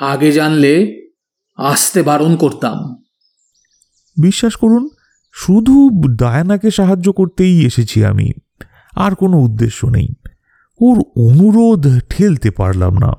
[0.00, 1.00] আগে জানলে
[1.56, 3.02] আসতে বারণ করতাম।
[4.22, 4.88] বিশ্বাস করুন
[5.32, 8.32] শুধু ডায়ানাকে সাহায্য করতেই এসেছি আমি।
[8.96, 10.08] আর কোনো উদ্দেশ্য নেই।
[10.80, 13.12] ওর অনুরোধ ঠেলতে পারলাম না।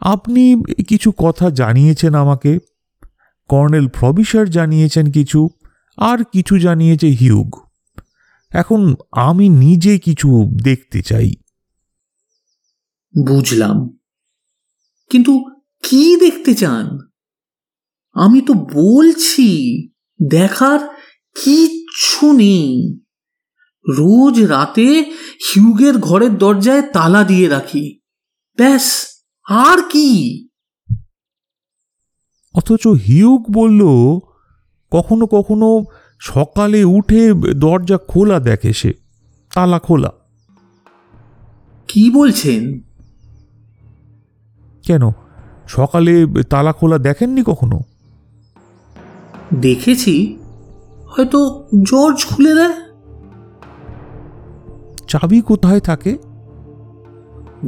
[0.00, 2.58] আপনি কিছু কথা জানিয়েছেন আমাকে?
[3.48, 5.48] কর্নেল প্রবিসার জানিয়েছেন কিছু?
[5.96, 7.60] আর কিছু জানিয়েছে হিউগ।
[8.50, 11.30] এখন আমি নিজে কিছু দেখতে চাই।
[13.26, 13.98] বুঝলাম।
[15.10, 15.44] কিন্তু
[15.82, 16.98] কি দেখতে চান?
[18.12, 19.88] আমি তো বলছি
[20.30, 20.88] দেখার
[21.44, 22.98] কিচ্ছু নেই।
[23.88, 25.12] রোজ রাতে
[25.54, 28.00] হিউগের ঘরের দরজায় তালা দিয়ে রাখি।
[28.56, 29.06] ব্যাস
[29.44, 30.48] আর কি?
[32.52, 33.82] অথচ হিউগ বলল
[34.94, 35.84] কখনো কখনো
[36.18, 38.92] সকালে উঠে দরজা খোলা দেখে সে
[39.54, 40.12] তালা খোলা।
[41.88, 42.80] কি বলছেন?
[44.82, 45.10] কেন?
[45.66, 47.80] সকালে তালা খোলা দেখেননি কখনো?
[49.54, 50.38] দেখেছি।
[51.06, 52.74] হয়তো জর্জ খুলে দেয়?
[55.08, 56.18] চাবি কোথায় থাকে?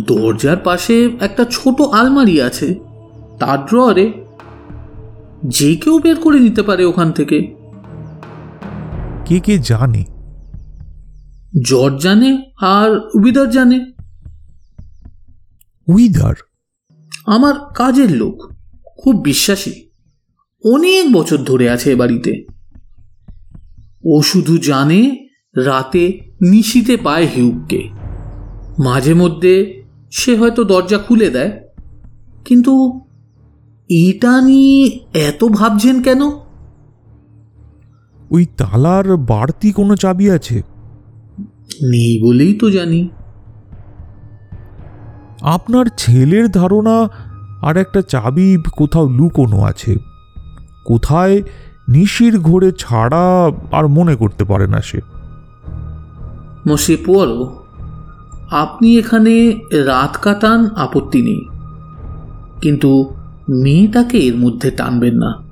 [0.07, 2.75] দরজার পাশে একটা ছোট আলমারি আছে।
[3.39, 4.26] তার ড্রয়ারে
[5.45, 7.55] যে কেউ বের করে নিতে পারে ওখান থেকে।
[9.25, 10.05] কে কে জানে?
[11.65, 13.93] জর্জ জানে আর উবিদার জানে।
[15.89, 16.35] উইদার?
[17.27, 18.53] আমার কাজের লোক
[18.99, 19.73] খুব বিশ্বাসী।
[20.65, 22.47] অনেক বছর ধরে আছে এ বাড়িতে।
[24.05, 25.27] ও শুধু জানে
[25.57, 26.21] রাতে
[26.51, 27.89] নিশিতে পায় হিউককে
[28.85, 31.61] মাঝে মধ্যে সে হয়তো দরজা খুলে দেয়
[32.45, 33.01] কিন্তু
[33.89, 36.21] এটা নিয়ে এত ভাবছেন কেন?
[38.31, 40.63] ওই তালার বাড়তি কোনো চাবি আছে?
[41.83, 43.09] নেই বলেই তো জানি।
[45.43, 47.09] আপনার ছেলের ধারণা
[47.63, 49.97] আর একটা চাবি কোথাও লুকোনো আছে।
[50.85, 51.43] কোথায়
[51.89, 55.01] নিশির ঘোরে ছাড়া আর মনে করতে পারে না সে।
[56.69, 57.63] মসে পোয়ারো
[58.51, 61.49] আপনি এখানে রাত কাটান আপত্তি নেই।
[62.61, 63.15] কিন্তু
[63.49, 65.43] মেয়েটাকে এর মধ্যে টানবেন না।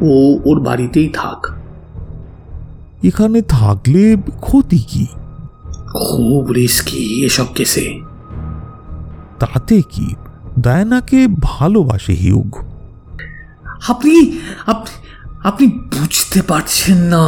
[0.00, 1.46] ও ওর বাড়িতেই থাক।
[3.04, 5.06] এখানে থাকলে ক্ষতি কি?
[5.94, 8.00] খুব রিস্কি এসব কেসে।
[9.38, 10.14] তাতে কি?
[10.58, 12.56] ডায়নাকে ভালোবাসে হিউগ।
[13.88, 15.08] আপনি আপনি
[15.44, 17.26] আপনি বুঝতে পারছেন না।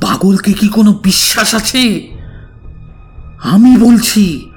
[0.00, 2.08] পাগলকে কি কোনো বিশ্বাস আছে?
[3.42, 4.50] আমি বলছি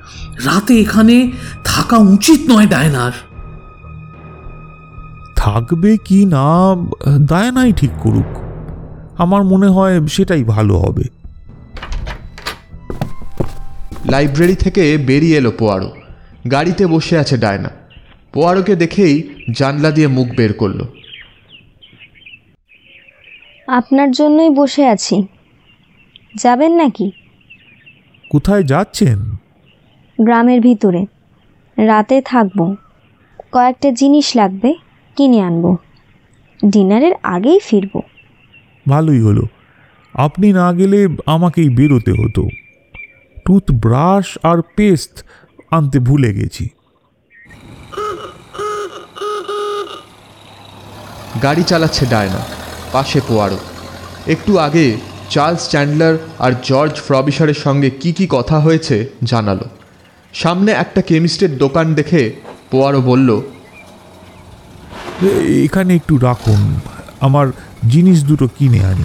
[0.45, 1.31] রাতে এখানে
[1.65, 3.11] থাকা উচিত নয় ডায়নার।
[5.47, 6.45] থাকবে কি না
[7.25, 8.37] ডায়নাই ঠিক করুক।
[9.17, 11.03] আমার মনে হয় সেটাই ভালো হবে।
[14.05, 15.91] লাইব্রেরি থেকে বেরিয়ে এলো পোয়ারো।
[16.51, 17.69] গাড়িতে বসে আছে ডায়না।
[18.33, 19.23] পোয়ারোকে দেখেই
[19.57, 20.81] জানলা দিয়ে মুখ বের করল।
[23.67, 25.27] আপনার জন্যই বসে আছি।
[26.35, 27.11] যাবেন নাকি?
[28.29, 29.35] কোথায় যাচ্ছেন?
[30.21, 31.05] গ্রামের ভিতরে।
[31.77, 32.75] রাতে থাকব।
[33.51, 34.86] কয়েকটা জিনিস লাগবে।
[35.17, 35.77] কিনে আনব।
[36.65, 38.01] ডিনারের আগেই ফিরবো।
[38.89, 39.41] ভালোই হলো।
[40.13, 42.47] আপনি না গেলে আমাকেই বেরোতে হতো।
[43.45, 45.23] টুথব্রাশ আর পেস্ট
[45.71, 46.69] আনতে ভুলে গেছি।
[51.43, 52.39] গাড়ি চালাচ্ছে ডায়না
[52.91, 53.57] পাশে পোয়ারো।
[54.27, 54.97] একটু আগে
[55.29, 59.65] চার্লস চ্যান্ডলার আর জর্জ ফ্রবিশারের সঙ্গে কি কি কথা হয়েছে জানালো।
[60.33, 62.33] সামনে একটা কেমিস্টের দোকান দেখে
[62.71, 63.41] পোয়ারো বলল
[65.63, 66.79] এখানে একটু রাখুন।
[67.19, 67.47] আমার
[67.89, 69.03] জিনিস দুটো কিনে আনি।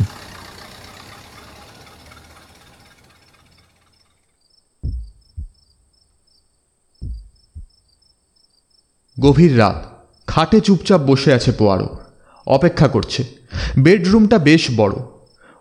[9.21, 11.99] গভীর রাত। খাটে চুপচাপ বসে আছে পোয়ারো।
[12.47, 13.25] অপেক্ষা করছে।
[13.79, 14.93] বেডরুমটা বেশ বড়।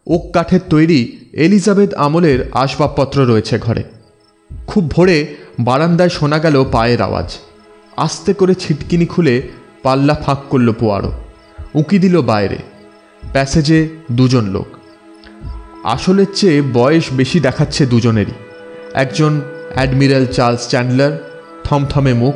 [0.07, 3.83] ওক কাঠের তৈরি এলিজাবেথ আমলের আসবাবপত্র রয়েছে ঘরে।
[4.67, 7.37] খুব ভোরে বারান্দায় শোনা গেল পায়ের আওয়াজ।
[7.97, 11.11] আস্তে করে ছিটকিনি খুলে পাল্লা ফাঁক করল পোয়ারো।
[11.73, 12.57] উঁকি দিল বাইরে।
[13.31, 14.67] প্যাসেজে দুজন লোক।
[15.83, 18.31] আসলের চেয়ে বয়স বেশি দেখাচ্ছে দুজনেরই।
[18.93, 19.41] একজন
[19.73, 21.29] অ্যাডমিরাল চার্লস চ্যান্ডলার
[21.63, 22.35] থমথমে মুখ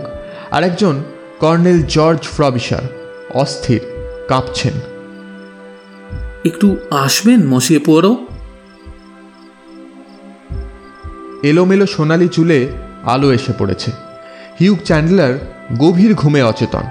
[0.51, 1.03] আর একজন
[1.39, 2.81] কর্নেল জর্জ ফ্রবিশার
[3.33, 3.81] অস্থির
[4.27, 4.73] কাঁপছেন।
[6.45, 8.27] একটু আসবেন মশিয়ে পোয়ারো?
[11.43, 12.67] এলোমেলো সোনালি চুলে
[13.03, 13.91] আলো এসে পড়েছে।
[14.59, 15.33] হিউক চ্যান্ডলার
[15.77, 16.83] গভীর ঘুমে অচেতন।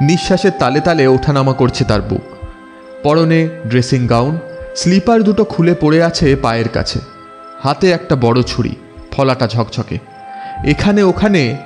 [0.00, 2.24] নিঃশ্বাসের তালে তালে ওঠানামা করছে তার বুক।
[3.02, 4.38] পরনে ড্রেসিং গাউন
[4.76, 6.98] স্লিপার দুটো খুলে পড়ে আছে পায়ের কাছে।
[7.62, 8.76] হাতে একটা বড় ছুরি
[9.10, 9.98] ফলাটা ঝকঝকে।
[10.64, 11.56] এখানে ওখানে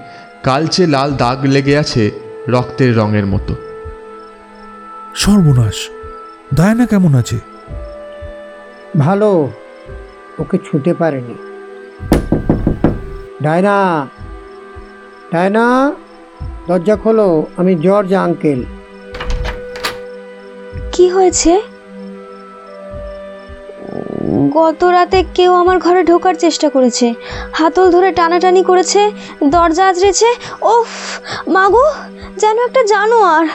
[0.42, 2.10] কালচে লাল দাগ লেগে আছে
[2.48, 3.54] রক্তের রঙের মতো।
[5.14, 5.88] সর্বনাশ
[6.54, 7.38] ডায়না কেমন আছে?
[8.98, 9.50] ভালো
[10.38, 11.34] ওকে ছুঁতে পারেনি।
[13.42, 14.06] Diana
[15.32, 15.92] Diana!
[16.68, 18.64] দরজা খোলো আমি জর্জ আঙ্কেল।
[20.92, 21.52] কি হয়েছে?
[24.54, 27.14] গত রাতে কেউ আমার ঘরে ঢোকার চেষ্টা করেছে।
[27.52, 29.10] হাতল ধরে টানাটানি করেছে
[29.50, 30.26] দরজা আজরেছে
[30.62, 30.90] ওফ
[31.48, 31.86] মাগো
[32.38, 33.46] যেন একটা জানোয়ার।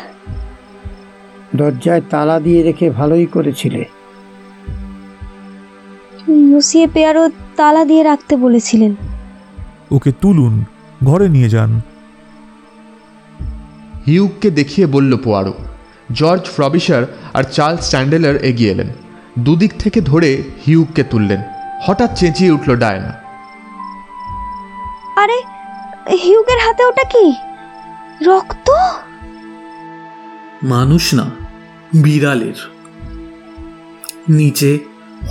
[1.56, 3.86] দরজায় তালা দিয়ে রেখে ভালোই করেছিলে।
[6.30, 8.96] মুসিয়ে পেয়ারও তালা দিয়ে রাখতে বলেছিলেন।
[9.92, 10.54] ওকে তুলুন
[11.06, 11.82] ঘরে নিয়ে যান।
[14.10, 15.54] হিউগকে দেখিয়ে বলল পোয়ারো
[16.12, 18.88] জর্জ ফ্রবিশার আর চার্লস স্ট্যান্ডেলার এগিয়ে এলেন।
[19.40, 21.42] দুদিক থেকে ধরে হিউগকে তুললেন।
[21.86, 23.10] হঠাৎ চেঁচিয়ে উঠল ডায়না।
[25.16, 25.38] আরে
[26.16, 27.34] হিউগের হাতে ওটা কি?
[28.22, 28.70] রক্ত?
[30.64, 31.24] মানুষ না
[31.94, 32.72] বিড়ালের।
[34.30, 34.80] নিচে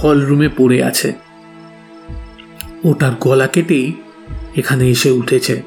[0.02, 1.12] হলরুমে পড়ে আছে।
[2.84, 3.92] ওটার গলা কেটেই
[4.56, 5.62] এখানে এসে উঠেছে।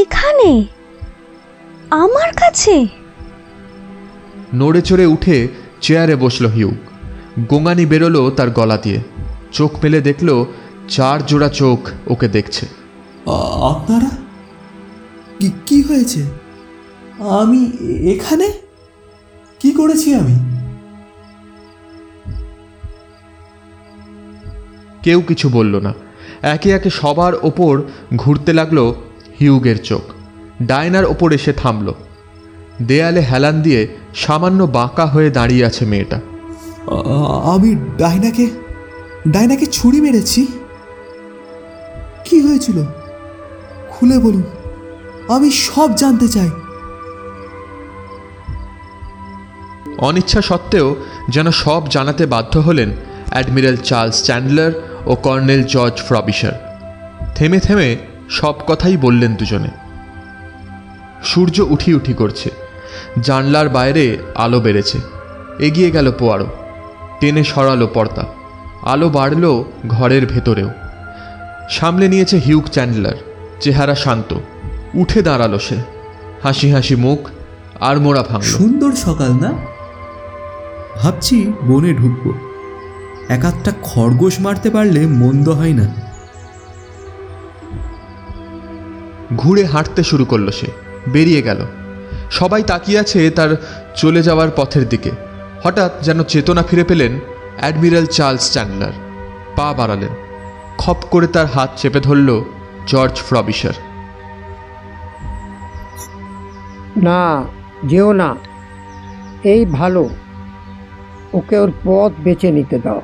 [0.00, 0.50] এখানে?
[1.90, 2.86] আমার কাছে?
[4.54, 5.48] নড়ে চড়ে উঠে
[5.80, 6.76] চেয়ারে বসল হিউগ
[7.48, 9.00] গোঙানি বেরোলো তার গলা দিয়ে।
[9.52, 10.44] চোখ মেলে দেখল
[10.88, 12.66] চার জোড়া চোখ ওকে দেখছে।
[13.70, 14.10] আপনারা?
[15.40, 16.20] কি কি হয়েছে?
[17.40, 17.60] আমি
[18.10, 18.52] এখানে?
[19.60, 20.36] কি করেছি আমি?
[25.02, 25.92] কেউ কিছু বলল না।
[26.42, 27.82] একে একে সবার ওপর
[28.16, 28.78] ঘুরতে লাগল
[29.40, 30.02] হিউগের চোখ।
[30.62, 31.92] ডায়নার ওপর এসে থামল।
[32.82, 36.20] দেয়ালে হেলান দিয়ে সামান্য বাঁকা হয়ে দাঁড়িয়ে আছে মেয়েটা।
[37.52, 38.50] আমি ডাইনাকে
[39.28, 40.46] ডাইনাকে ছুরি মেরেছি।
[42.24, 42.84] কি হয়েছিল?
[43.90, 44.42] খুলে বলুন।
[45.28, 46.50] আমি সব জানতে চাই।
[49.98, 50.96] অনিচ্ছা সত্ত্বেও
[51.28, 52.90] যেন সব জানাতে বাধ্য হলেন
[53.30, 54.72] অ্যাডমিরাল চার্লস চ্যান্ডলার
[55.06, 56.56] ও কর্নেল জর্জ ফ্রবিশার।
[57.34, 57.96] থেমে থেমে
[58.32, 59.68] সব কথাই বললেন দুজনে।
[61.24, 62.50] সূর্য উঠি উঠি করছে।
[63.22, 64.98] জানলার বাইরে আলো বেড়েছে।
[65.58, 66.46] এগিয়ে গেল পোয়ারো।
[67.20, 68.24] টেনে সরালো পর্দা।
[68.82, 70.70] আলো বাড়ল ঘরের ভেতরেও।
[71.70, 73.14] সামলে নিয়েছে হিউক চ্যান্ডলার।
[73.60, 74.34] চেহারা শান্ত।
[74.94, 75.76] উঠে দাঁড়াল সে।
[76.42, 77.30] হাসি হাসি মুখ,
[77.80, 79.52] আর মোড়া ভাঙল। সুন্দর সকাল না?
[81.02, 82.32] ভাবছি বনে ঢুকবো।
[83.28, 86.11] এক আধটা খরগোশ মারতে পারলে মন্দ হয় না।
[89.36, 90.66] ঘুরে হাঁটতে শুরু করল সে।
[91.08, 91.66] বেরিয়ে গেল।
[92.30, 93.56] সবাই তাকিয়ে আছে তার
[93.96, 95.10] চলে যাওয়ার পথের দিকে।
[95.62, 97.20] হঠাৎ যেন চেতনা ফিরে পেলেন
[97.60, 98.92] অ্যাডমিরাল চার্লস চ্যান্ডলার।
[99.56, 100.08] পা বাড়ালেন।
[100.78, 102.44] খপ করে তার হাত চেপে ধরল
[102.86, 103.72] জর্জ ফ্রবিশার।
[107.02, 107.44] না
[107.84, 108.36] যেও না।
[109.44, 110.08] এই ভালো।
[111.32, 113.02] ওকে ওর পথ বেছে নিতে দাও।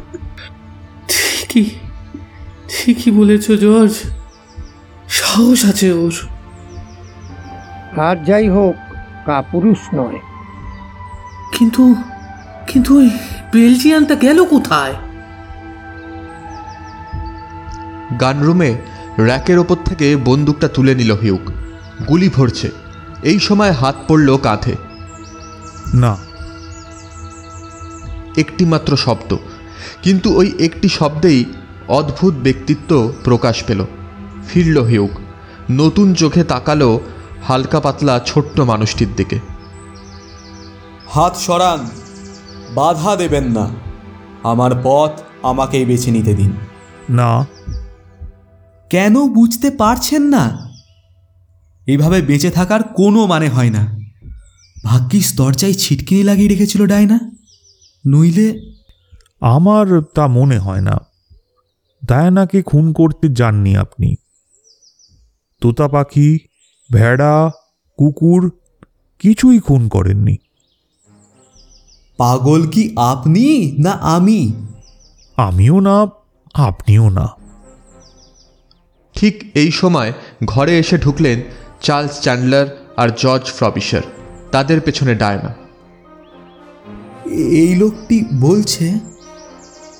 [1.50, 1.70] ঠিকই
[2.68, 3.92] ঠিকই বলেছ জর্জ।
[5.08, 6.14] সাহস আছে ওর।
[8.00, 8.74] আর যাই হোক
[9.26, 10.18] কাপুরুষ নয়।
[11.52, 11.94] কিন্তু
[12.66, 13.10] কিন্তু ওই
[13.52, 14.94] বেলজিয়ানটা গেল কোথায়?
[18.20, 18.76] গানরুমে
[19.18, 21.50] র্যাকের ওপর থেকে বন্দুকটা তুলে নিল হিউক।
[22.08, 22.70] গুলি ভরছে।
[23.22, 24.76] এই সময় হাত পড়ল কাঁধে।
[25.94, 26.16] না।
[28.36, 29.36] একটি মাত্র শব্দ।
[30.02, 31.44] কিন্তু ওই একটি শব্দেই
[31.88, 33.84] অদ্ভুত ব্যক্তিত্ব প্রকাশ পেল।
[34.48, 35.10] ফিরল হিউক।
[35.70, 37.00] নতুন চোখে তাকালো
[37.48, 39.38] হালকা পাতলা ছোট্ট মানুষটির দিকে।
[41.08, 41.90] হাত সরান।
[42.74, 43.70] বাধা দেবেন না।
[44.42, 45.10] আমার পথ
[45.42, 46.52] আমাকেই বেছে নিতে দিন।
[47.10, 47.46] না।
[48.90, 50.70] কেন বুঝতে পারছেন না?
[51.86, 54.00] এভাবে বেঁচে থাকার কোনো মানে হয় না।
[54.84, 57.18] ভাগ্যিস দরজায় ছিটকিনি লাগিয়ে রেখেছিল ডায়না
[58.06, 58.60] নইলে
[59.40, 61.00] আমার তা মনে হয় না।
[62.04, 64.14] ডায়ানাকে খুন করতে যাননি আপনি।
[65.60, 66.38] তোতা পাখি
[66.92, 67.50] ভেড়া
[67.96, 68.52] কুকুর
[69.18, 70.36] কিছুই খুন করেননি।
[72.16, 74.52] পাগল কি আপনি না আমি?
[75.36, 76.06] আমিও না
[76.54, 77.28] আপনিও না।
[79.14, 80.12] ঠিক এই সময়
[80.44, 81.42] ঘরে এসে ঢুকলেন
[81.80, 84.02] চার্লস চ্যান্ডলার আর জর্জ ফ্রবিশার
[84.50, 85.54] তাদের পেছনে ডায়না
[87.34, 89.09] এই লোকটি বলছে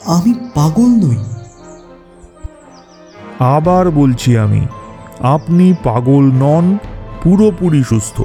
[0.06, 1.16] আমি পাগল নই।
[3.38, 4.66] আবার বলছি আমি
[5.20, 6.78] আপনি পাগল নন
[7.22, 8.22] পুরোপুরি সুস্থ।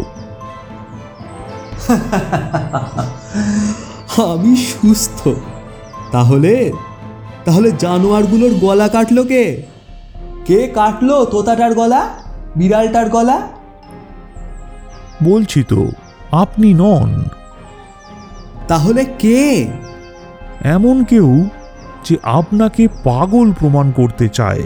[4.22, 5.30] আমি সুস্থ।
[6.12, 6.72] তাহলে?
[7.46, 9.64] তাহলে জানোয়ারগুলোর গলা কাটলো কে?
[10.46, 12.10] কে কাটলো তোতাটার গলা?
[12.56, 13.48] বিড়ালটার গলা?
[15.24, 15.88] বলছি তো
[16.32, 17.24] আপনি নন।
[18.68, 19.68] তাহলে কে?
[20.64, 21.50] এমন কেউ
[22.10, 24.64] যে আপনাকে পাগল প্রমাণ করতে চায়।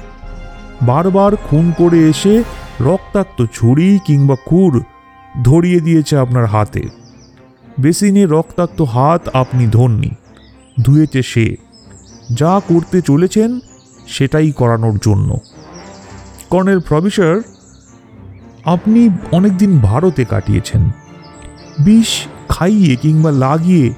[0.82, 2.44] বারবার খুন করে এসে
[2.82, 4.84] রক্তাক্ত ছুরি কিংবা খুর
[5.44, 6.84] ধরিয়ে দিয়েছে আপনার হাতে।
[7.80, 10.10] বেসিনে রক্তাক্ত হাত আপনি ধরনি,
[10.82, 11.56] ধুয়েছে সে।
[12.34, 13.60] যা করতে চলেছেন,
[14.08, 15.38] সেটাই করানোর জন্য।
[16.50, 17.42] কর্নেল প্রফেসর
[18.66, 20.90] আপনি অনেকদিন ভারতে কাটিয়েছেন।
[21.80, 22.08] বিষ
[22.50, 23.94] খাইয়ে কিংবা লাগিয়ে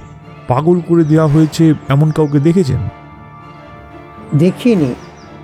[0.48, 3.01] পাগল করে দেওয়া হয়েছে এমন কাউকে দেখেছেন?
[4.36, 4.96] দেখিনি,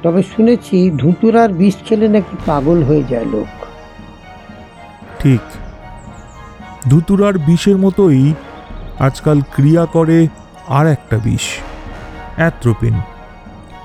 [0.03, 3.65] তবে শুনেছি ধুতুরার বিষ খেলে নাকি পাগল হয়ে যায় লোক।
[5.19, 5.39] ঠিক।
[6.89, 8.33] ধুতুরার বিষের মতোই
[8.99, 10.27] আজকাল ক্রিয়া করে
[10.67, 11.41] আর একটা বিষ,
[12.35, 12.93] অ্যাথ্রোপিন।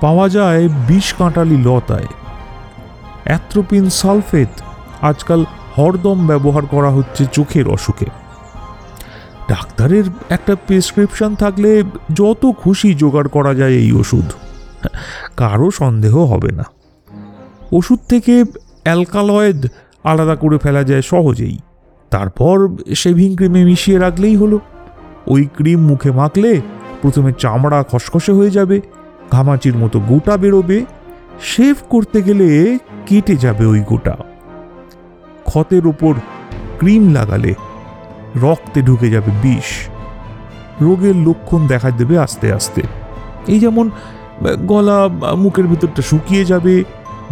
[0.01, 2.07] পাওয়া যায় বিষ কাঁটালি লতায়।
[3.23, 4.61] অ্যাথ্রোপিন সালফেট
[5.01, 5.45] আজকাল
[5.77, 8.05] হরদম ব্যবহার করা হচ্ছে চোখের অসুখে।
[9.49, 11.83] ডাক্তারের একটা প্রেসক্রিপশন থাকলে
[12.13, 14.31] যত খুশি জোগাড় করা যায় এই ওষুধ।
[15.37, 16.63] কারও সন্দেহ হবে না।
[17.71, 18.43] ওষুধ থেকে
[18.83, 19.67] অ্যালকালয়েড
[20.03, 21.59] আলাদা করে ফেলা যায় সহজেই।
[22.09, 24.59] তারপর শেভিং ক্রিমে মিশিয়ে রাখলেই হলো।
[25.27, 26.61] ওই ক্রিম মুখে মাখলে
[27.01, 28.81] প্রথমে চামড়া খসখসে হয়ে যাবে,
[29.31, 30.85] ঘামাচির মতো গোটা বেরোবে,
[31.41, 34.17] শেভ করতে গেলে কেটে যাবে ওই গোটা।
[35.43, 36.13] ক্ষতের ওপর
[36.77, 37.53] ক্রিম লাগালে
[38.41, 39.89] রক্তে ঢুকে যাবে বিষ।
[40.81, 42.81] রোগের লক্ষণ দেখা দেবে আস্তে আস্তে।
[43.47, 43.89] এই যেমন
[44.51, 46.83] গলা, মুখের ভিতরটা শুকিয়ে যাবে,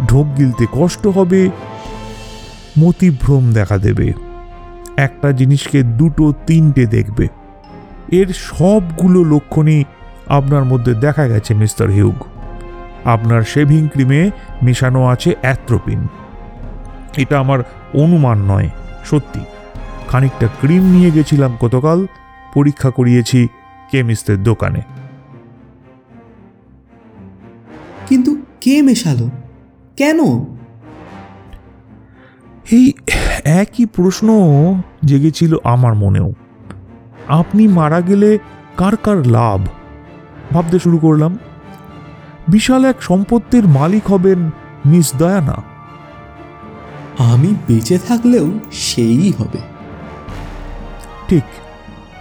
[0.08, 1.50] ঢোক গিলতে কষ্ট হবে
[2.78, 4.12] মতিভ্রম দেখা দেবে।
[4.96, 7.28] একটা জিনিসকে দুটো, তিনটে দেখবে।
[8.08, 9.84] এর সবগুলো লক্ষণই
[10.26, 12.14] আপনার মধ্যে দেখা গেছে, মিস্টার হিউগ।
[13.04, 14.30] আপনার শেভিং ক্রিমে
[14.62, 16.08] মেশানো আছে অ্যাথ্রোপিন।
[17.16, 17.58] এটা আমার
[17.94, 18.68] অনুমান নয়,
[19.04, 19.40] সত্যি।
[20.08, 22.06] খানিকটা ক্রিম নিয়ে গেছিলাম গতকাল,
[22.54, 23.48] পরীক্ষা করিয়েছি
[23.90, 24.80] কেমিস্টের দোকানে।
[28.12, 29.30] কিন্তু কে মেশালো?
[29.96, 30.20] কেন?
[32.72, 32.92] এই
[33.44, 34.28] একই প্রশ্ন
[35.04, 36.32] জেগেছিল আমার মনেও।
[37.28, 38.38] আপনি মারা গেলে
[38.76, 39.66] কার কার লাভ?
[40.54, 41.38] ভাবতে শুরু করলাম
[42.48, 44.50] বিশাল এক সম্পত্তির মালিক হবেন
[44.86, 45.62] মিস দয়ানা।
[47.18, 49.58] আমি বেঁচে থাকলেও সেই হবে।
[51.28, 51.44] ঠিক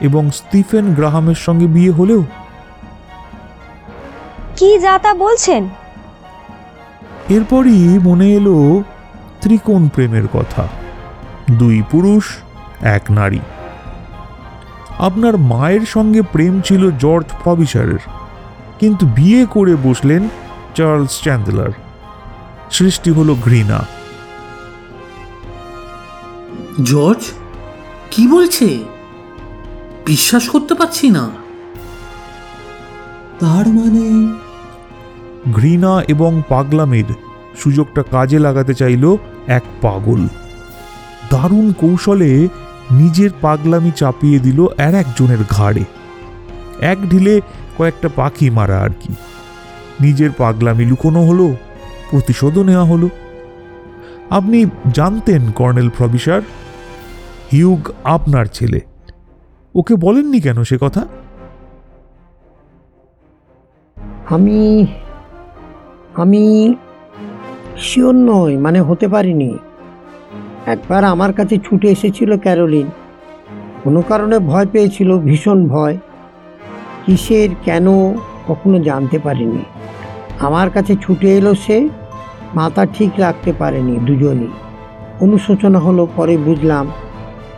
[0.02, 2.24] এবং স্টিফেন গ্রাহামের সঙ্গে বিয়ে হলেও?
[4.56, 5.70] কি যা তা বলছেন?
[7.32, 8.84] এরপরই মনে এলো
[9.42, 10.68] ত্রিকোণ প্রেমের কথা।
[11.52, 12.24] দুই পুরুষ
[12.82, 13.40] এক নারী।
[15.00, 18.04] আপনার মায়ের সঙ্গে প্রেম ছিল জর্জ ফবিসারের
[18.80, 20.30] কিন্তু বিয়ে করে বসলেন
[20.76, 21.72] চার্লস চ্যান্ডলার।
[22.72, 23.80] সৃষ্টি হলো ঘৃণা।
[26.84, 27.24] জর্জ
[28.12, 28.68] কি বলছে?
[30.06, 31.30] বিশ্বাস করতে পারছি না।
[33.40, 34.04] তার মানে
[35.54, 37.06] ঘৃণা এবং পাগলামির
[37.56, 39.16] সুযোগটা কাজে লাগাতে চাইল
[39.48, 40.28] এক পাগল।
[41.32, 42.48] দারুণ কৌশলে
[42.92, 45.84] নিজের পাগলামি চাপিয়ে দিল আর একজনের ঘাড়ে।
[46.82, 47.42] এক ঢিলে
[47.78, 49.14] কয়েকটা পাখি মারা আর কি।
[50.02, 51.56] নিজের পাগলামি লুকোনো হলো,
[52.12, 53.10] প্রতিশোধও নেওয়া হলো।
[54.30, 56.42] আপনি জানতেন, কর্নেল প্রবিসার
[57.52, 58.80] হিউগ আপনার ছেলে।
[59.76, 61.08] ওকে বলেননি কেন সে কথা?
[64.30, 64.88] আমি
[66.16, 66.76] আমি
[67.78, 69.58] শিওর নই মানে হতে পারিনি।
[70.66, 72.88] একবার আমার কাছে ছুটে এসেছিল ক্যারোলিন।
[73.84, 75.98] কোনো কারণে ভয় পেয়েছিল, ভীষণ ভয়।
[77.06, 78.14] কিসের, কেন,
[78.48, 79.66] কখনো জানতে পারিনি।
[80.40, 81.90] আমার কাছে ছুটে এলো সে,
[82.56, 84.48] মাথা ঠিক রাখতে পারেনি দুজনই।
[85.22, 86.88] অনুশোচনা হলো, পরে বুঝলাম,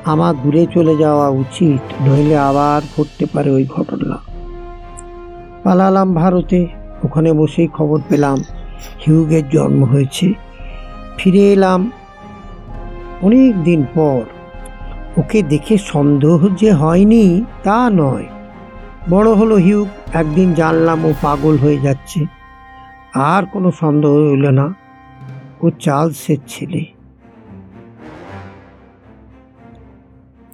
[0.06, 4.18] আমার দূরে চলে যাওয়া উচিত, নইলে আবার ঘটতে পারে ওই ঘটনা।
[5.64, 8.38] পালালাম ভারতে। ওখানে বসেই খবর পেলাম
[9.08, 10.34] হিউগের জন্ম হয়েছে।
[11.18, 11.92] ফিরে এলাম
[13.22, 14.22] অনেক দিন পর।
[15.18, 18.26] ওকে দেখে সন্দেহ যে হয়নি তা নয়।
[19.10, 22.26] বড় হলো হিউগ, একদিন জানলাম ও পাগল হয়ে যাচ্ছে।
[23.14, 24.74] আর কোনো সন্দেহ হইল না,
[25.62, 26.86] ও চার্লসের ছেলে।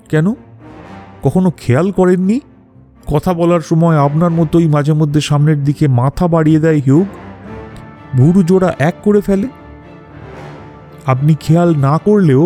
[0.09, 0.33] কেন?
[1.23, 2.39] কখনো খেয়াল করেননি?
[3.11, 7.07] কথা বলার সময় আপনার মতোই মাঝে মধ্যে সামনের দিকে মাথা বাড়িয়ে দেয় হিউগ।
[8.17, 9.47] ভুরু জোড়া এক করে ফেলে।
[11.05, 12.43] আপনি খেয়াল না করলেও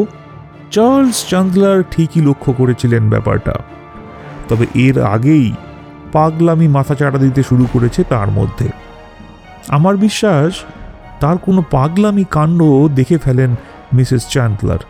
[0.71, 3.55] চার্লস চান্ডলার ঠিকই লক্ষ্য করেছিলেন ব্যাপারটা।
[4.49, 5.47] তবে এর আগেই
[6.11, 8.67] পাগলামি মাথা চাড়া দিতে শুরু করেছে তার মধ্যে।
[9.67, 10.53] আমার বিশ্বাস,
[11.19, 12.59] তার কোনো পাগলামি কাণ্ড
[12.95, 13.51] দেখে ফেলেন
[13.93, 14.81] মিসেস চ্যান্ডলার,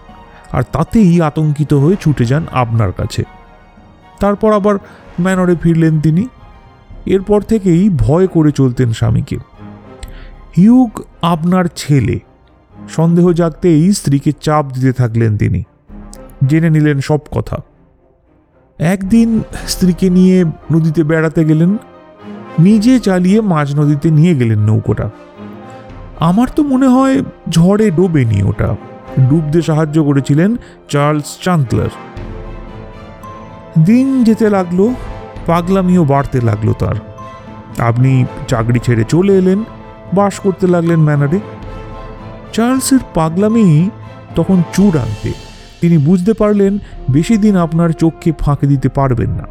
[0.52, 3.24] আর তাতেই আতঙ্কিত হয়ে ছুটে যান আপনার কাছে।
[4.20, 4.76] তারপর আবার
[5.22, 6.28] ম্যানরে ফিরলেন তিনি।
[7.06, 9.38] এরপর থেকেই ভয় করে চলতেন স্বামীকে।
[10.58, 12.20] হিউগ আপনার ছেলে,
[12.90, 15.64] সন্দেহ জাগতেই স্ত্রীকে চাপ দিতে থাকলেন তিনি।
[16.48, 17.58] জেনে নিলেন সব কথা।
[18.80, 21.78] একদিন স্ত্রীকে নিয়ে নদীতে বেড়াতে গেলেন,
[22.60, 25.10] নিজে চালিয়ে মাঝ নদীতে নিয়ে গেলেন নৌকোটা।
[26.20, 28.76] আমার তো মনে হয় ঝড়ে ডোবেনি ওটা।
[29.30, 30.56] ডুবতে সাহায্য করেছিলেন
[30.90, 31.90] চার্লস চান্টলার।
[33.80, 34.94] দিন যেতে লাগল,
[35.46, 36.96] পাগলামিও বাড়তে লাগল তার।
[37.78, 39.64] আপনি চাকরি ছেড়ে চলে এলেন,
[40.14, 41.40] বাস করতে লাগলেন ম্যানারে।
[42.54, 43.90] চার্লসের পাগলামি
[44.36, 45.34] তখন চুর চূড়ান্তে
[45.82, 46.78] তিনি বুঝতে পারলেন,
[47.12, 49.44] বেশি দিন আপনার চোখকে ফাঁকে দিতে পারবেন না।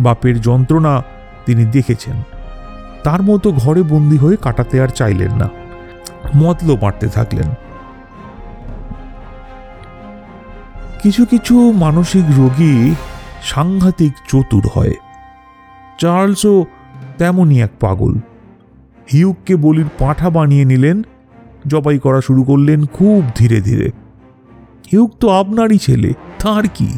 [0.00, 1.02] বাপের যন্ত্রণা
[1.46, 2.22] তিনি দেখেছেন।
[3.04, 5.48] তার মতো ঘরে বন্দি হয়ে কাটাতে আর চাইলেন না।
[6.36, 7.71] মতলব মারতে থাকলেন।
[11.02, 12.94] কিছু কিছু মানসিক রোগী
[13.42, 14.94] সাংঘাতিক চতুর হয়।
[16.00, 16.64] চার্লসও
[17.18, 18.14] তেমনই এক পাগল।
[19.12, 21.02] হিউককে বলির পাঁঠা বানিয়ে নিলেন,
[21.66, 23.90] জবাই করা শুরু করলেন খুব ধীরে ধীরে।
[24.92, 26.88] হিউক তো আপনারই ছেলে, তার কি?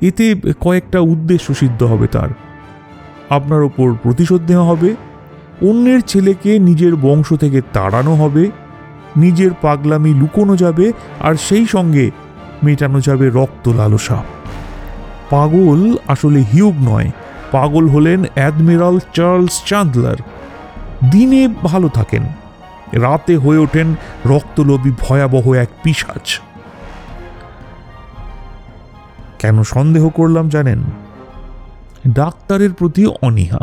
[0.00, 2.28] এতে কয়েকটা উদ্দেশ্য সিদ্ধ হবে তার।
[3.30, 4.94] আপনার ওপর প্রতিশোধ নেওয়া হবে,
[5.62, 8.50] অন্যের ছেলেকে নিজের বংশ থেকে তাড়ানো হবে,
[9.16, 12.10] নিজের পাগলামি লুকোনো যাবে, আর সেই সঙ্গে
[12.64, 14.18] মেটানো যাবে রক্ত লালসা।
[15.30, 17.08] পাগল আসলে হিউগ নয়,
[17.52, 20.18] পাগল হলেন অ্যাডমিরাল চার্লস চাঁদলার
[21.10, 22.24] দিনে ভালো থাকেন,
[22.92, 23.88] রাতে হয়ে ওঠেন
[24.26, 26.26] রক্তলোভী ভয়াবহ এক পিশাচ।
[29.38, 30.80] কেন সন্দেহ করলাম জানেন?
[32.08, 33.62] ডাক্তারের প্রতি অনীহা।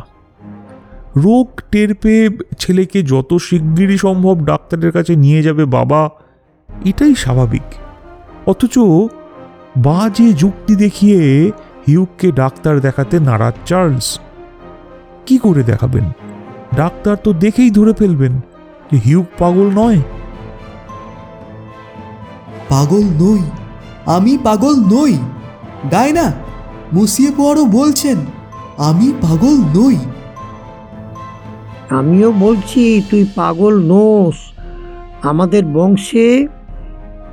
[1.16, 2.26] রোগ টের পেয়ে
[2.60, 6.02] ছেলেকে যত শিগগিরই সম্ভব ডাক্তারের কাছে নিয়ে যাবে বাবা,
[6.86, 7.68] এটাই স্বাভাবিক।
[8.52, 8.76] অথচ
[9.78, 11.20] বাজে যুক্তি দেখিয়ে
[11.88, 14.08] হিউককে ডাক্তার দেখাতে নারাজ চার্লস।
[15.26, 16.06] কি করে দেখাবেন?
[16.76, 18.34] ডাক্তার তো দেখেই ধরে ফেলবেন
[18.92, 20.00] যে হিউক পাগল নয়।
[22.70, 23.42] পাগল নই
[24.06, 25.14] আমি পাগল নই।
[25.90, 26.28] ডায়না
[26.94, 28.18] মুসিয়ে পোয়ারও বলছেন
[28.78, 29.98] আমি পাগল নই।
[31.90, 34.38] আমিও বলছি তুই পাগল নোস।
[35.22, 36.28] আমাদের বংশে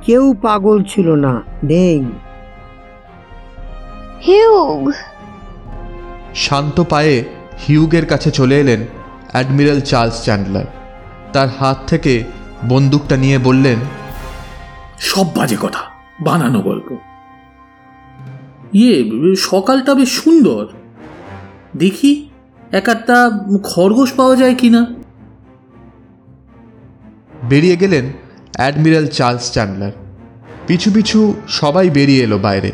[0.01, 2.05] কেউ পাগল ছিল না নেই।
[4.25, 4.91] হিউগ।
[6.35, 7.23] শান্ত পায়ে
[7.67, 8.85] হিউগের কাছে চলে এলেন
[9.31, 10.65] অ্যাডমিরাল চার্লস চ্যান্ডলার।
[11.33, 12.23] তার হাত থেকে
[12.69, 13.79] বন্দুকটা নিয়ে বললেন
[14.99, 15.83] সব বাজে কথা
[16.21, 16.97] বানানো গল্প।
[18.73, 20.67] ইয়ে সকালটা বেশ সুন্দর।
[21.77, 22.29] দেখি
[22.71, 23.29] এক একটা
[23.63, 24.85] খরগোশ পাওয়া যায় কিনা?
[27.43, 28.05] বেরিয়ে গেলেন
[28.53, 29.91] অ্যাডমিরাল চার্লস চ্যান্ডলার।
[30.67, 32.71] পিছু পিছু সবাই বেরিয়ে এলো বাইরে।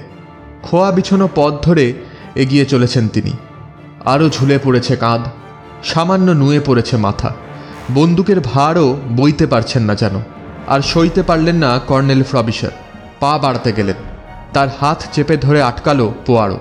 [0.64, 1.94] খোয়া বিছানো পথ ধরে
[2.36, 3.32] এগিয়ে চলেছেন তিনি।
[4.06, 5.22] আরও ঝুলে পড়েছে কাঁধ,
[5.84, 7.34] সামান্য নুয়ে পড়েছে মাথা।
[7.94, 10.22] বন্দুকের ভারও বইতে পারছেন না যেন।
[10.68, 12.72] আর সইতে পারলেন না কর্নেল ফ্রবিশার।
[13.20, 13.96] পা বাড়াতে গেলেন।
[14.54, 16.60] তার হাত চেপে ধরে আটকালো পোয়ারো।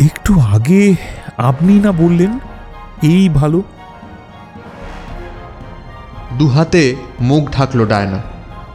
[0.00, 0.94] একটু আগে
[1.36, 2.38] আপনি না বললেন,
[3.02, 3.62] এই ভালো
[6.38, 8.22] দু হাতে মুখ ঢাকল ডায়না।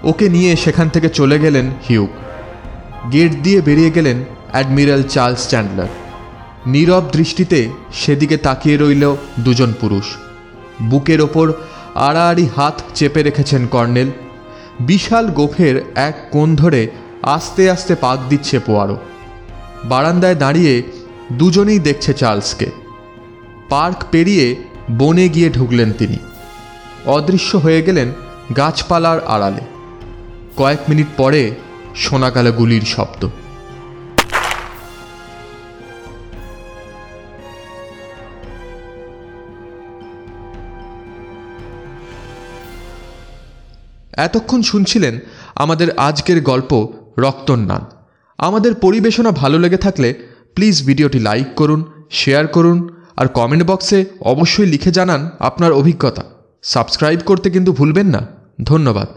[0.03, 2.09] ওকে নিয়ে সেখান থেকে চলে গেলেন হিউক।
[3.13, 5.87] গেট দিয়ে বেরিয়ে গেলেন অ্যাডমিরাল চার্লস চ্যান্ডলার।
[6.67, 10.05] নীরব দৃষ্টিতে সেদিকে তাকিয়ে রইল দুজন পুরুষ।
[10.81, 11.53] বুকের ওপর
[11.95, 14.09] আড়াআড়ি হাত চেপে রেখেছেন কর্নেল।
[14.79, 16.87] বিশাল গোফের এক কোণ ধরে
[17.23, 18.97] আস্তে আস্তে পাক দিচ্ছে পোয়ারো।
[19.83, 20.83] বারান্দায় দাঁড়িয়ে
[21.33, 22.67] দুজনেই দেখছে চার্লসকে।
[23.69, 24.55] পার্ক পেরিয়ে
[24.91, 26.17] বনে গিয়ে ঢুকলেন তিনি।
[27.05, 28.11] অদৃশ্য হয়ে গেলেন
[28.57, 29.61] গাছপালার আড়ালে।
[30.57, 31.51] কয়েক মিনিট পরে
[31.95, 33.29] শোনা গেল গুলির শব্দ।
[44.17, 45.19] এতক্ষণ শুনছিলেন
[45.55, 46.87] আমাদের আজকের গল্প
[47.17, 47.85] রক্তন্নান।
[48.37, 50.13] আমাদের পরিবেশনা ভালো লেগে থাকলে
[50.55, 57.19] প্লিজ ভিডিওটি লাইক করুন, শেয়ার করুন আর কমেন্ট বক্সে অবশ্যই লিখে জানান আপনার অভিজ্ঞতা। সাবস্ক্রাইব
[57.25, 58.27] করতে কিন্তু ভুলবেন না।
[58.63, 59.07] ধন্যবাদ।